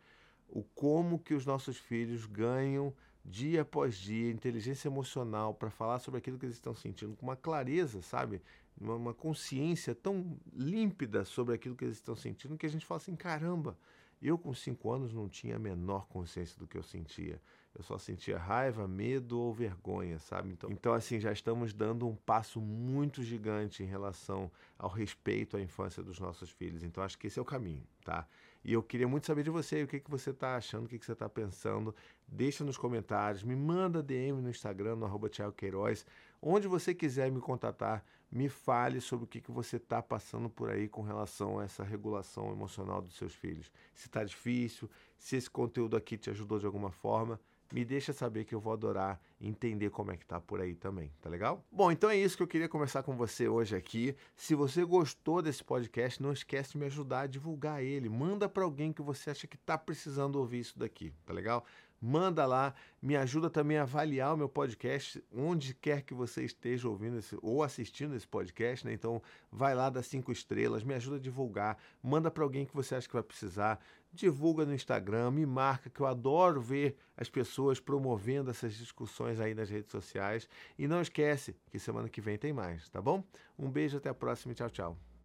o 0.48 0.62
como 0.62 1.18
que 1.18 1.34
os 1.34 1.44
nossos 1.44 1.76
filhos 1.76 2.25
ganham 2.25 2.94
dia 3.25 3.62
após 3.62 3.96
dia 3.96 4.30
inteligência 4.30 4.86
emocional 4.86 5.52
para 5.52 5.70
falar 5.70 5.98
sobre 5.98 6.18
aquilo 6.18 6.38
que 6.38 6.46
eles 6.46 6.54
estão 6.54 6.72
sentindo 6.72 7.16
com 7.16 7.26
uma 7.26 7.34
clareza, 7.34 8.00
sabe? 8.00 8.40
Uma, 8.80 8.94
uma 8.94 9.12
consciência 9.12 9.92
tão 9.92 10.38
límpida 10.54 11.25
sobre 11.25 11.56
aquilo 11.56 11.75
que 11.75 11.84
eles 11.84 11.96
estão 11.96 12.14
sentindo 12.14 12.56
que 12.56 12.66
a 12.66 12.70
gente 12.70 12.86
fala 12.86 12.98
assim, 12.98 13.16
caramba, 13.16 13.76
eu 14.22 14.38
com 14.38 14.54
cinco 14.54 14.92
anos 14.92 15.12
não 15.12 15.28
tinha 15.28 15.56
a 15.56 15.58
menor 15.58 16.06
consciência 16.06 16.56
do 16.60 16.68
que 16.68 16.78
eu 16.78 16.82
sentia. 16.84 17.42
Eu 17.76 17.83
só 17.83 17.99
sentia 17.99 18.38
raiva, 18.38 18.88
medo 18.88 19.38
ou 19.38 19.52
vergonha, 19.52 20.18
sabe? 20.18 20.50
Então, 20.50 20.71
então, 20.71 20.95
assim, 20.95 21.21
já 21.21 21.30
estamos 21.30 21.75
dando 21.75 22.09
um 22.09 22.16
passo 22.16 22.59
muito 22.59 23.23
gigante 23.23 23.83
em 23.83 23.87
relação 23.87 24.50
ao 24.78 24.88
respeito 24.88 25.59
à 25.59 25.61
infância 25.61 26.02
dos 26.02 26.18
nossos 26.18 26.49
filhos. 26.49 26.83
Então, 26.83 27.04
acho 27.04 27.18
que 27.18 27.26
esse 27.26 27.38
é 27.38 27.42
o 27.42 27.45
caminho, 27.45 27.87
tá? 28.02 28.26
E 28.64 28.73
eu 28.73 28.83
queria 28.83 29.06
muito 29.06 29.26
saber 29.26 29.42
de 29.42 29.50
você, 29.50 29.83
o 29.83 29.87
que, 29.87 30.00
que 30.00 30.11
você 30.11 30.30
está 30.30 30.56
achando, 30.56 30.87
o 30.87 30.88
que, 30.88 30.99
que 30.99 31.04
você 31.04 31.12
está 31.12 31.28
pensando. 31.28 31.95
Deixa 32.26 32.64
nos 32.64 32.78
comentários, 32.78 33.42
me 33.42 33.54
manda 33.54 34.02
DM 34.02 34.40
no 34.40 34.49
Instagram, 34.49 34.97
no 34.97 35.28
Thiago 35.28 35.52
Queiroz. 35.52 36.06
Onde 36.40 36.66
você 36.66 36.95
quiser 36.95 37.30
me 37.30 37.40
contatar, 37.40 38.02
me 38.33 38.49
fale 38.49 39.02
sobre 39.02 39.25
o 39.25 39.28
que, 39.28 39.40
que 39.42 39.52
você 39.52 39.76
está 39.76 40.02
passando 40.02 40.49
por 40.49 40.71
aí 40.71 40.88
com 40.88 41.02
relação 41.02 41.59
a 41.59 41.64
essa 41.64 41.85
regulação 41.85 42.50
emocional 42.50 43.02
dos 43.02 43.16
seus 43.16 43.35
filhos. 43.35 43.71
Se 43.95 44.06
está 44.06 44.25
difícil, 44.25 44.90
se 45.18 45.37
esse 45.37 45.50
conteúdo 45.50 45.95
aqui 45.95 46.16
te 46.16 46.30
ajudou 46.30 46.59
de 46.59 46.66
alguma 46.66 46.90
forma 46.90 47.38
me 47.73 47.85
deixa 47.85 48.12
saber 48.12 48.44
que 48.44 48.54
eu 48.54 48.61
vou 48.61 48.73
adorar 48.73 49.20
entender 49.40 49.90
como 49.90 50.12
é 50.12 50.16
que 50.16 50.25
tá 50.25 50.40
por 50.40 50.61
aí 50.61 50.75
também, 50.75 51.12
tá 51.20 51.28
legal? 51.28 51.64
Bom, 51.70 51.92
então 51.92 52.08
é 52.08 52.16
isso 52.16 52.37
que 52.37 52.42
eu 52.42 52.46
queria 52.46 52.68
conversar 52.68 53.02
com 53.02 53.16
você 53.16 53.49
hoje 53.49 53.76
aqui. 53.76 54.16
Se 54.35 54.54
você 54.54 54.85
gostou 54.85 55.42
desse 55.42 55.62
podcast, 55.62 56.23
não 56.23 56.32
esquece 56.32 56.73
de 56.73 56.78
me 56.78 56.87
ajudar 56.87 57.23
a 57.23 57.26
divulgar 57.26 57.82
ele. 57.82 58.08
Manda 58.08 58.49
para 58.49 58.64
alguém 58.64 58.92
que 58.92 59.02
você 59.02 59.30
acha 59.30 59.46
que 59.46 59.58
tá 59.58 59.76
precisando 59.76 60.37
ouvir 60.37 60.61
isso 60.61 60.78
daqui, 60.78 61.12
tá 61.25 61.32
legal? 61.32 61.64
Manda 62.06 62.46
lá, 62.46 62.72
me 63.02 63.16
ajuda 63.16 63.50
também 63.50 63.78
a 63.78 63.82
avaliar 63.82 64.32
o 64.32 64.36
meu 64.36 64.48
podcast, 64.48 65.22
onde 65.34 65.75
quer 65.75 66.02
que 66.02 66.14
você 66.14 66.44
esteja 66.44 66.88
ouvindo 66.88 67.18
esse, 67.18 67.36
ou 67.42 67.64
assistindo 67.64 68.14
esse 68.14 68.26
podcast, 68.26 68.86
né? 68.86 68.92
Então, 68.92 69.20
vai 69.50 69.75
lá, 69.75 69.90
dá 69.90 70.00
cinco 70.02 70.30
estrelas, 70.30 70.84
me 70.84 70.94
ajuda 70.94 71.16
a 71.16 71.20
divulgar, 71.20 71.76
manda 72.00 72.30
para 72.30 72.44
alguém 72.44 72.64
que 72.64 72.75
você 72.75 72.94
acha 72.94 73.08
que 73.08 73.14
vai 73.14 73.25
precisar, 73.25 73.80
divulga 74.12 74.64
no 74.64 74.72
Instagram, 74.72 75.32
me 75.32 75.44
marca, 75.44 75.90
que 75.90 76.00
eu 76.00 76.06
adoro 76.06 76.60
ver 76.60 76.96
as 77.16 77.28
pessoas 77.28 77.80
promovendo 77.80 78.50
essas 78.50 78.75
discussões 78.75 79.40
aí 79.40 79.52
nas 79.52 79.68
redes 79.68 79.90
sociais. 79.90 80.48
E 80.78 80.86
não 80.86 81.00
esquece 81.00 81.56
que 81.70 81.78
semana 81.78 82.08
que 82.08 82.20
vem 82.20 82.38
tem 82.38 82.52
mais, 82.52 82.88
tá 82.88 83.02
bom? 83.02 83.25
Um 83.58 83.68
beijo, 83.68 83.96
até 83.96 84.08
a 84.08 84.14
próxima 84.14 84.52
e 84.52 84.54
tchau, 84.54 84.70
tchau. 84.70 85.06